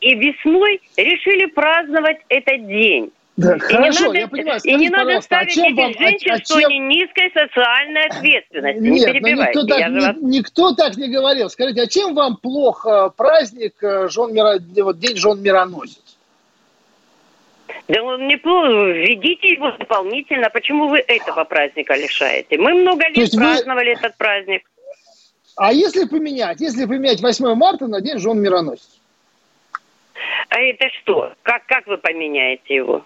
и 0.00 0.14
весной 0.14 0.80
решили 0.96 1.46
праздновать 1.46 2.18
этот 2.28 2.66
день. 2.66 3.12
Да, 3.36 3.56
и 3.56 3.58
хорошо, 3.58 4.00
не 4.00 4.06
надо, 4.06 4.18
я 4.18 4.28
понимаю. 4.28 4.60
Скажите, 4.60 4.76
и 4.76 4.80
не 4.80 4.88
надо 4.88 5.16
а 5.16 5.22
ставить 5.22 5.58
а 5.58 5.66
этих 5.66 5.76
вам, 5.76 5.92
женщин, 5.92 6.30
а, 6.30 6.34
а 6.34 6.38
что 6.38 6.60
чем... 6.60 6.70
они 6.70 6.78
низкой 6.78 7.30
социальной 7.34 8.06
ответственности. 8.06 8.80
Нет, 8.80 9.22
не 9.22 9.34
ну. 9.34 9.42
Никто 9.42 9.66
так, 9.66 9.92
вас... 9.92 10.16
никто 10.22 10.74
так 10.74 10.96
не 10.96 11.08
говорил. 11.08 11.50
Скажите, 11.50 11.82
а 11.82 11.86
чем 11.86 12.14
вам 12.14 12.38
плохо 12.38 13.12
праздник 13.14 13.74
э, 13.82 14.08
жен 14.08 14.32
мира, 14.32 14.58
вот 14.82 14.98
день 14.98 15.16
жен 15.16 15.42
мироносец? 15.42 16.05
Да 17.88 18.02
он 18.02 18.26
неплохо, 18.26 18.68
введите 18.68 19.52
его 19.52 19.70
дополнительно. 19.72 20.50
Почему 20.50 20.88
вы 20.88 20.98
этого 20.98 21.44
праздника 21.44 21.94
лишаете? 21.94 22.58
Мы 22.58 22.74
много 22.74 23.08
лет 23.08 23.30
праздновали 23.32 23.94
вы... 23.94 24.00
этот 24.00 24.16
праздник. 24.16 24.68
А 25.56 25.72
если 25.72 26.04
поменять? 26.06 26.60
Если 26.60 26.84
поменять 26.84 27.20
8 27.20 27.54
марта 27.54 27.86
на 27.86 28.00
день 28.00 28.18
жен 28.18 28.40
мироносец? 28.40 29.00
А 30.48 30.60
это 30.60 30.88
что? 31.00 31.32
Как, 31.42 31.64
как 31.66 31.86
вы 31.86 31.98
поменяете 31.98 32.74
его? 32.74 33.04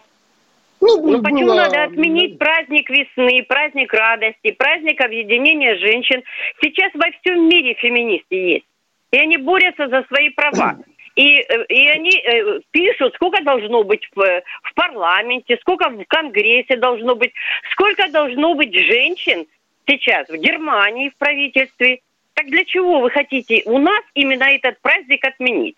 Ну, 0.81 1.11
ну 1.11 1.23
почему 1.23 1.47
было... 1.47 1.55
надо 1.57 1.85
отменить 1.85 2.39
праздник 2.39 2.89
весны, 2.89 3.45
праздник 3.47 3.93
радости, 3.93 4.51
праздник 4.53 5.01
объединения 5.01 5.77
женщин? 5.77 6.23
Сейчас 6.63 6.91
во 6.95 7.07
всем 7.21 7.49
мире 7.49 7.75
феминисты 7.75 8.35
есть. 8.35 8.67
И 9.13 9.19
они 9.19 9.37
борются 9.37 9.89
за 9.89 10.05
свои 10.05 10.31
права. 10.31 10.79
И, 11.21 11.37
э, 11.37 11.65
и 11.69 11.87
они 11.89 12.17
э, 12.17 12.61
пишут, 12.71 13.15
сколько 13.17 13.45
должно 13.45 13.83
быть 13.85 14.09
в, 14.15 14.23
в 14.23 14.75
парламенте, 14.75 15.59
сколько 15.61 15.91
в 15.91 16.03
Конгрессе 16.07 16.77
должно 16.77 17.15
быть, 17.15 17.33
сколько 17.73 18.11
должно 18.11 18.55
быть 18.55 18.73
женщин 18.73 19.47
сейчас 19.87 20.29
в 20.29 20.37
Германии 20.37 21.11
в 21.11 21.17
правительстве. 21.17 22.01
Так 22.33 22.47
для 22.47 22.65
чего 22.65 23.01
вы 23.01 23.11
хотите 23.11 23.63
у 23.67 23.77
нас 23.77 24.03
именно 24.15 24.45
этот 24.45 24.81
праздник 24.81 25.23
отменить? 25.23 25.77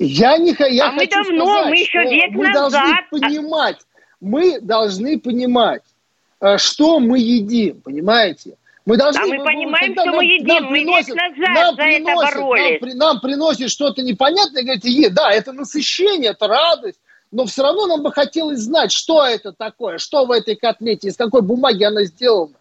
Я 0.00 0.36
не 0.38 0.56
я 0.70 0.88
а 0.88 0.92
мы 0.92 1.06
давно, 1.06 1.46
сказать, 1.46 1.70
мы 1.70 1.76
еще 1.76 2.02
век 2.10 2.30
мы 2.32 2.48
назад. 2.48 2.82
должны 2.82 2.96
понимать, 3.10 3.78
мы 4.20 4.60
должны 4.60 5.20
понимать, 5.20 5.82
э, 6.40 6.58
что 6.58 6.98
мы 6.98 7.20
едим, 7.20 7.80
понимаете? 7.82 8.56
Мы 8.86 8.98
должны, 8.98 9.20
а 9.20 9.26
мы 9.26 9.44
понимаем, 9.44 9.92
что 9.94 10.04
нам, 10.04 10.16
мы 10.16 10.24
едим, 10.24 10.64
мы 10.64 10.72
приносят, 10.72 11.16
назад 11.16 11.54
нам 11.54 11.76
за 11.76 11.82
приносят, 11.82 12.28
это 12.28 12.38
боролись. 12.38 12.80
Нам, 12.82 12.98
нам 12.98 13.20
приносят 13.20 13.70
что-то 13.70 14.02
непонятное, 14.02 14.62
и 14.62 14.64
говорите, 14.64 14.90
е, 14.90 15.08
да, 15.08 15.30
это 15.30 15.52
насыщение, 15.52 16.32
это 16.32 16.46
радость, 16.46 17.00
но 17.32 17.46
все 17.46 17.62
равно 17.62 17.86
нам 17.86 18.02
бы 18.02 18.12
хотелось 18.12 18.60
знать, 18.60 18.92
что 18.92 19.24
это 19.24 19.52
такое, 19.52 19.96
что 19.98 20.26
в 20.26 20.30
этой 20.30 20.54
котлете, 20.54 21.08
из 21.08 21.16
какой 21.16 21.40
бумаги 21.40 21.84
она 21.84 22.04
сделана 22.04 22.54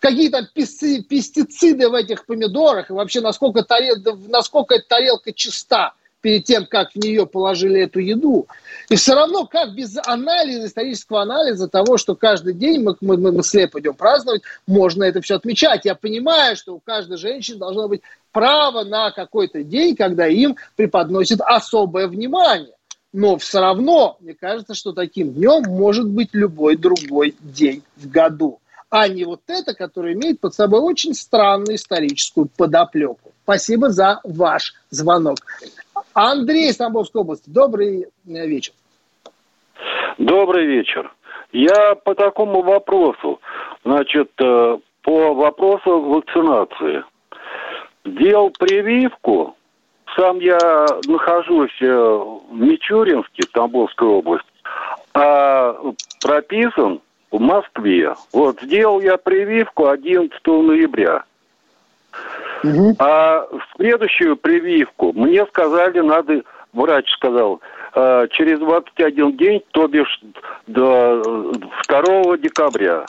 какие 0.00 0.28
там 0.28 0.46
пестициды 0.54 1.88
в 1.88 1.94
этих 1.94 2.26
помидорах, 2.26 2.90
и 2.90 2.92
вообще 2.92 3.20
насколько, 3.20 3.62
тарел, 3.62 3.96
насколько 4.28 4.74
эта 4.74 4.88
тарелка 4.88 5.32
чиста 5.32 5.94
перед 6.20 6.44
тем, 6.44 6.66
как 6.66 6.92
в 6.92 6.96
нее 6.96 7.26
положили 7.26 7.82
эту 7.82 8.00
еду. 8.00 8.46
И 8.88 8.96
все 8.96 9.14
равно, 9.14 9.46
как 9.46 9.74
без 9.74 9.96
анализа, 10.04 10.66
исторического 10.66 11.22
анализа 11.22 11.68
того, 11.68 11.96
что 11.96 12.14
каждый 12.14 12.54
день 12.54 12.82
мы, 12.82 12.96
мы, 13.00 13.16
мы 13.16 13.42
слепо 13.42 13.80
идем 13.80 13.94
праздновать, 13.94 14.42
можно 14.66 15.04
это 15.04 15.20
все 15.20 15.36
отмечать. 15.36 15.84
Я 15.84 15.94
понимаю, 15.94 16.56
что 16.56 16.74
у 16.74 16.80
каждой 16.80 17.18
женщины 17.18 17.58
должно 17.58 17.88
быть 17.88 18.02
право 18.32 18.84
на 18.84 19.10
какой-то 19.10 19.62
день, 19.62 19.96
когда 19.96 20.26
им 20.26 20.56
преподносит 20.76 21.40
особое 21.40 22.08
внимание. 22.08 22.74
Но 23.12 23.38
все 23.38 23.60
равно, 23.60 24.18
мне 24.20 24.34
кажется, 24.34 24.74
что 24.74 24.92
таким 24.92 25.32
днем 25.32 25.62
может 25.66 26.06
быть 26.06 26.30
любой 26.32 26.76
другой 26.76 27.34
день 27.40 27.82
в 27.96 28.08
году, 28.08 28.60
а 28.90 29.08
не 29.08 29.24
вот 29.24 29.40
это, 29.48 29.74
который 29.74 30.14
имеет 30.14 30.40
под 30.40 30.54
собой 30.54 30.80
очень 30.80 31.14
странную 31.14 31.76
историческую 31.76 32.48
подоплеку. 32.56 33.32
Спасибо 33.42 33.90
за 33.90 34.20
ваш 34.24 34.74
звонок. 34.90 35.38
Андрей 36.14 36.70
из 36.70 36.76
Тамбовской 36.76 37.22
области, 37.22 37.50
добрый 37.50 38.02
э, 38.02 38.06
вечер. 38.46 38.72
Добрый 40.16 40.66
вечер. 40.66 41.12
Я 41.52 41.94
по 41.94 42.14
такому 42.14 42.62
вопросу, 42.62 43.40
значит, 43.84 44.30
э, 44.40 44.78
по 45.02 45.34
вопросу 45.34 46.00
вакцинации. 46.00 47.04
Делал 48.04 48.50
прививку, 48.50 49.56
сам 50.16 50.38
я 50.40 50.58
нахожусь 51.06 51.76
э, 51.80 51.86
в 51.86 52.52
Мичуринске, 52.52 53.44
Тамбовской 53.52 54.08
области, 54.08 54.48
а 55.14 55.76
прописан 56.22 57.00
в 57.30 57.40
Москве. 57.40 58.14
Вот, 58.32 58.60
сделал 58.62 59.00
я 59.00 59.16
прививку 59.16 59.88
11 59.88 60.46
ноября. 60.46 61.24
Угу. 62.64 62.96
А 62.98 63.46
следующую 63.76 64.36
прививку 64.36 65.12
мне 65.12 65.46
сказали, 65.46 66.00
надо, 66.00 66.42
врач 66.72 67.08
сказал, 67.12 67.60
э, 67.94 68.26
через 68.32 68.58
21 68.58 69.36
день, 69.36 69.62
то 69.72 69.86
бишь 69.86 70.20
до 70.66 71.52
2 71.88 72.38
декабря. 72.38 73.04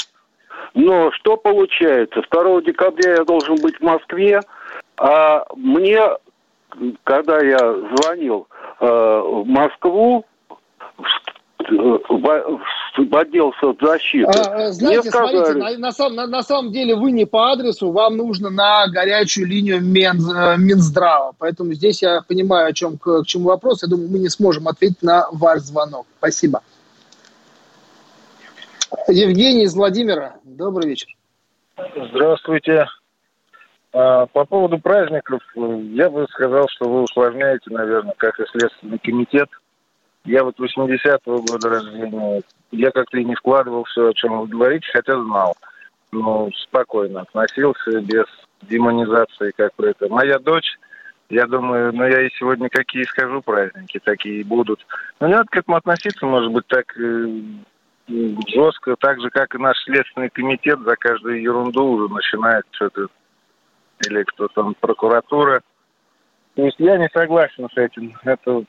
Но 0.75 1.11
что 1.11 1.35
получается? 1.37 2.21
2 2.29 2.61
декабря 2.61 3.15
я 3.15 3.23
должен 3.23 3.55
быть 3.55 3.77
в 3.77 3.83
Москве, 3.83 4.41
а 4.97 5.45
мне, 5.55 6.01
когда 7.03 7.39
я 7.39 7.57
звонил 7.57 8.47
э, 8.79 8.85
в 8.85 9.47
Москву, 9.47 10.25
в 11.57 12.55
отдел 13.11 13.53
соцзащиты. 13.59 14.31
А, 14.31 14.71
знаете, 14.71 15.09
сказали... 15.09 15.35
смотрите, 15.37 15.59
на, 15.59 15.77
на, 15.77 15.91
сам, 15.91 16.15
на, 16.15 16.27
на 16.27 16.43
самом 16.43 16.71
деле 16.71 16.95
вы 16.95 17.11
не 17.11 17.25
по 17.25 17.51
адресу, 17.51 17.91
вам 17.91 18.17
нужно 18.17 18.49
на 18.49 18.87
горячую 18.87 19.47
линию 19.47 19.81
Мин, 19.81 20.19
э, 20.29 20.57
Минздрава. 20.57 21.33
Поэтому 21.37 21.73
здесь 21.73 22.01
я 22.01 22.21
понимаю, 22.21 22.67
о 22.67 22.73
чем, 22.73 22.97
к, 22.97 23.23
к 23.23 23.25
чему 23.25 23.45
вопрос. 23.45 23.83
Я 23.83 23.89
думаю, 23.89 24.09
мы 24.09 24.19
не 24.19 24.29
сможем 24.29 24.67
ответить 24.67 25.01
на 25.01 25.27
ваш 25.31 25.61
звонок. 25.61 26.05
Спасибо. 26.17 26.61
Евгений 29.07 29.63
из 29.63 29.75
Владимира. 29.75 30.35
Добрый 30.43 30.89
вечер. 30.89 31.09
Здравствуйте. 32.11 32.87
А, 33.93 34.25
по 34.27 34.45
поводу 34.45 34.79
праздников, 34.79 35.41
я 35.55 36.09
бы 36.09 36.27
сказал, 36.31 36.67
что 36.69 36.89
вы 36.89 37.03
усложняете, 37.03 37.71
наверное, 37.71 38.13
как 38.17 38.39
и 38.39 38.43
Следственный 38.51 38.99
комитет– 38.99 39.49
я 40.25 40.43
вот 40.43 40.59
80-го 40.59 41.41
года 41.41 41.69
рождения. 41.69 42.41
Я 42.71 42.91
как-то 42.91 43.17
и 43.17 43.25
не 43.25 43.35
складывал 43.35 43.85
все, 43.85 44.09
о 44.09 44.13
чем 44.13 44.41
вы 44.41 44.47
говорите, 44.47 44.87
хотя 44.91 45.21
знал. 45.21 45.55
Но 46.11 46.49
спокойно 46.55 47.21
относился, 47.21 48.01
без 48.01 48.25
демонизации 48.63 49.51
какой-то. 49.55 50.09
Моя 50.09 50.39
дочь, 50.39 50.77
я 51.29 51.45
думаю, 51.45 51.93
ну 51.93 52.05
я 52.05 52.25
и 52.25 52.29
сегодня 52.37 52.69
какие 52.69 53.03
скажу 53.03 53.41
праздники, 53.41 53.99
такие 54.03 54.43
будут. 54.43 54.85
Но 55.19 55.27
не 55.27 55.35
надо 55.35 55.47
к 55.49 55.57
этому 55.57 55.77
относиться, 55.77 56.25
может 56.25 56.51
быть, 56.51 56.67
так 56.67 56.85
э, 56.97 57.41
жестко, 58.47 58.95
так 58.99 59.21
же, 59.21 59.29
как 59.29 59.55
и 59.55 59.59
наш 59.59 59.77
Следственный 59.83 60.29
комитет 60.29 60.79
за 60.79 60.95
каждую 60.95 61.41
ерунду 61.41 61.83
уже 61.85 62.13
начинает 62.13 62.65
что-то, 62.71 63.07
или 64.07 64.23
кто 64.23 64.47
там, 64.49 64.75
прокуратура. 64.79 65.61
То 66.55 66.65
есть 66.65 66.79
я 66.79 66.97
не 66.97 67.07
согласен 67.13 67.69
с 67.73 67.77
этим. 67.77 68.17
Это 68.23 68.63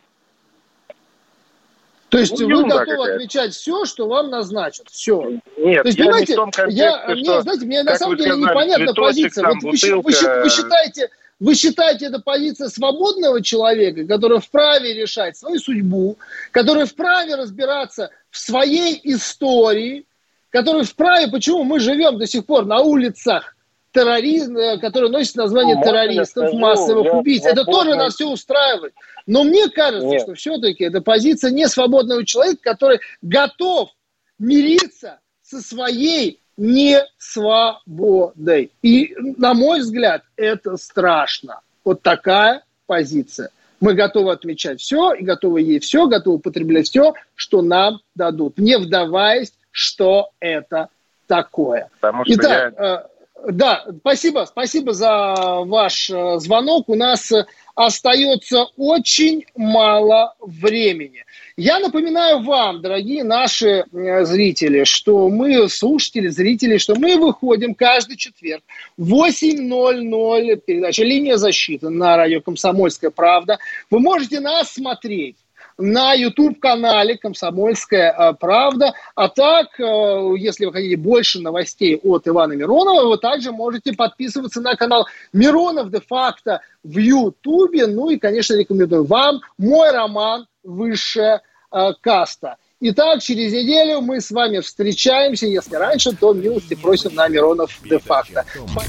то 2.10 2.18
есть 2.18 2.38
ну, 2.38 2.48
вы 2.48 2.68
готовы 2.68 3.12
отвечать 3.12 3.54
все, 3.54 3.84
что 3.84 4.08
вам 4.08 4.30
назначат. 4.30 4.88
Все. 4.90 5.40
Нет, 5.56 5.82
То 5.82 5.88
есть, 5.88 5.98
я 5.98 6.04
понимаете, 6.04 6.32
не 6.32 6.36
в 6.36 6.36
том 6.36 6.50
контексте, 6.50 6.82
я, 6.82 7.14
мне, 7.14 7.24
что, 7.24 7.42
знаете, 7.42 7.66
мне 7.66 7.82
на 7.84 7.96
самом 7.96 8.16
деле 8.16 8.36
непонятна 8.36 8.94
позиция. 8.94 9.46
Вот 9.46 9.62
вы, 9.62 9.70
вы, 9.70 10.02
вы 10.02 10.50
считаете, 10.50 11.10
вы 11.38 11.54
считаете 11.54 12.06
это 12.06 12.18
позиция 12.18 12.68
свободного 12.68 13.42
человека, 13.42 14.04
который 14.06 14.40
вправе 14.40 14.92
решать 14.92 15.36
свою 15.36 15.60
судьбу, 15.60 16.18
который 16.50 16.84
вправе 16.84 17.36
разбираться 17.36 18.10
в 18.30 18.38
своей 18.38 19.00
истории, 19.04 20.04
который 20.50 20.82
вправе, 20.82 21.30
почему 21.30 21.62
мы 21.62 21.78
живем 21.78 22.18
до 22.18 22.26
сих 22.26 22.44
пор 22.44 22.66
на 22.66 22.80
улицах 22.80 23.54
терроризм, 23.92 24.56
э, 24.56 24.78
который 24.78 25.10
носит 25.10 25.36
название 25.36 25.76
ну, 25.76 25.82
террористов, 25.82 26.52
массовых 26.52 27.12
убийц. 27.12 27.44
Это 27.44 27.64
тоже 27.64 27.94
нас 27.94 28.14
все 28.14 28.28
устраивает. 28.28 28.94
Но 29.26 29.44
мне 29.44 29.68
кажется, 29.68 30.06
Нет. 30.06 30.22
что 30.22 30.34
все-таки 30.34 30.84
это 30.84 31.00
позиция 31.00 31.50
не 31.50 31.68
свободного 31.68 32.24
человека, 32.24 32.60
который 32.62 33.00
готов 33.22 33.90
мириться 34.38 35.20
со 35.42 35.60
своей 35.60 36.40
не 36.56 37.02
свободой. 37.18 38.70
И, 38.82 39.14
на 39.36 39.54
мой 39.54 39.80
взгляд, 39.80 40.22
это 40.36 40.76
страшно. 40.76 41.60
Вот 41.84 42.02
такая 42.02 42.64
позиция. 42.86 43.50
Мы 43.80 43.94
готовы 43.94 44.32
отмечать 44.32 44.80
все 44.80 45.14
и 45.14 45.24
готовы 45.24 45.62
ей 45.62 45.80
все, 45.80 46.06
готовы 46.06 46.36
употреблять 46.36 46.88
все, 46.88 47.14
что 47.34 47.62
нам 47.62 48.00
дадут, 48.14 48.58
не 48.58 48.76
вдаваясь, 48.76 49.54
что 49.70 50.30
это 50.38 50.90
такое. 51.26 51.88
Потому 52.00 52.24
что 52.24 52.34
Итак, 52.34 52.74
я... 52.78 53.06
Да, 53.48 53.86
спасибо, 54.00 54.44
спасибо 54.46 54.92
за 54.92 55.34
ваш 55.64 56.10
э, 56.10 56.38
звонок. 56.38 56.88
У 56.88 56.94
нас 56.94 57.32
э, 57.32 57.46
остается 57.74 58.66
очень 58.76 59.46
мало 59.56 60.34
времени. 60.40 61.24
Я 61.56 61.78
напоминаю 61.78 62.42
вам, 62.42 62.82
дорогие 62.82 63.24
наши 63.24 63.84
э, 63.92 64.24
зрители, 64.24 64.84
что 64.84 65.28
мы, 65.30 65.68
слушатели, 65.70 66.28
зрители, 66.28 66.76
что 66.76 66.94
мы 66.96 67.16
выходим 67.16 67.74
каждый 67.74 68.16
четверг 68.16 68.62
в 68.98 69.14
8.00, 69.14 70.56
передача 70.56 71.02
«Линия 71.02 71.36
защиты» 71.36 71.88
на 71.88 72.16
радио 72.16 72.42
«Комсомольская 72.42 73.10
правда». 73.10 73.58
Вы 73.90 74.00
можете 74.00 74.40
нас 74.40 74.74
смотреть 74.74 75.36
на 75.80 76.14
YouTube-канале 76.14 77.16
«Комсомольская 77.16 78.12
э, 78.12 78.34
правда». 78.34 78.92
А 79.14 79.28
так, 79.28 79.78
э, 79.78 80.34
если 80.38 80.66
вы 80.66 80.72
хотите 80.72 80.96
больше 80.96 81.40
новостей 81.40 81.98
от 82.02 82.28
Ивана 82.28 82.52
Миронова, 82.52 83.08
вы 83.08 83.18
также 83.18 83.52
можете 83.52 83.92
подписываться 83.92 84.60
на 84.60 84.76
канал 84.76 85.06
Миронов 85.32 85.90
де-факто 85.90 86.60
в 86.84 86.98
YouTube. 86.98 87.74
Ну 87.88 88.10
и, 88.10 88.18
конечно, 88.18 88.54
рекомендую 88.54 89.04
вам 89.04 89.40
мой 89.58 89.90
роман 89.90 90.46
«Высшая 90.62 91.42
э, 91.72 91.92
каста». 92.00 92.56
Итак, 92.82 93.22
через 93.22 93.52
неделю 93.52 94.00
мы 94.00 94.22
с 94.22 94.30
вами 94.30 94.60
встречаемся. 94.60 95.46
Если 95.46 95.74
раньше, 95.74 96.16
то 96.16 96.32
милости 96.32 96.74
просим 96.74 97.14
на 97.14 97.28
Миронов 97.28 97.78
де-факто. 97.84 98.46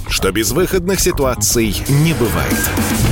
Что 0.07 0.31
безвыходных 0.31 1.01
ситуаций 1.01 1.75
не 1.89 2.13
бывает. 2.13 3.11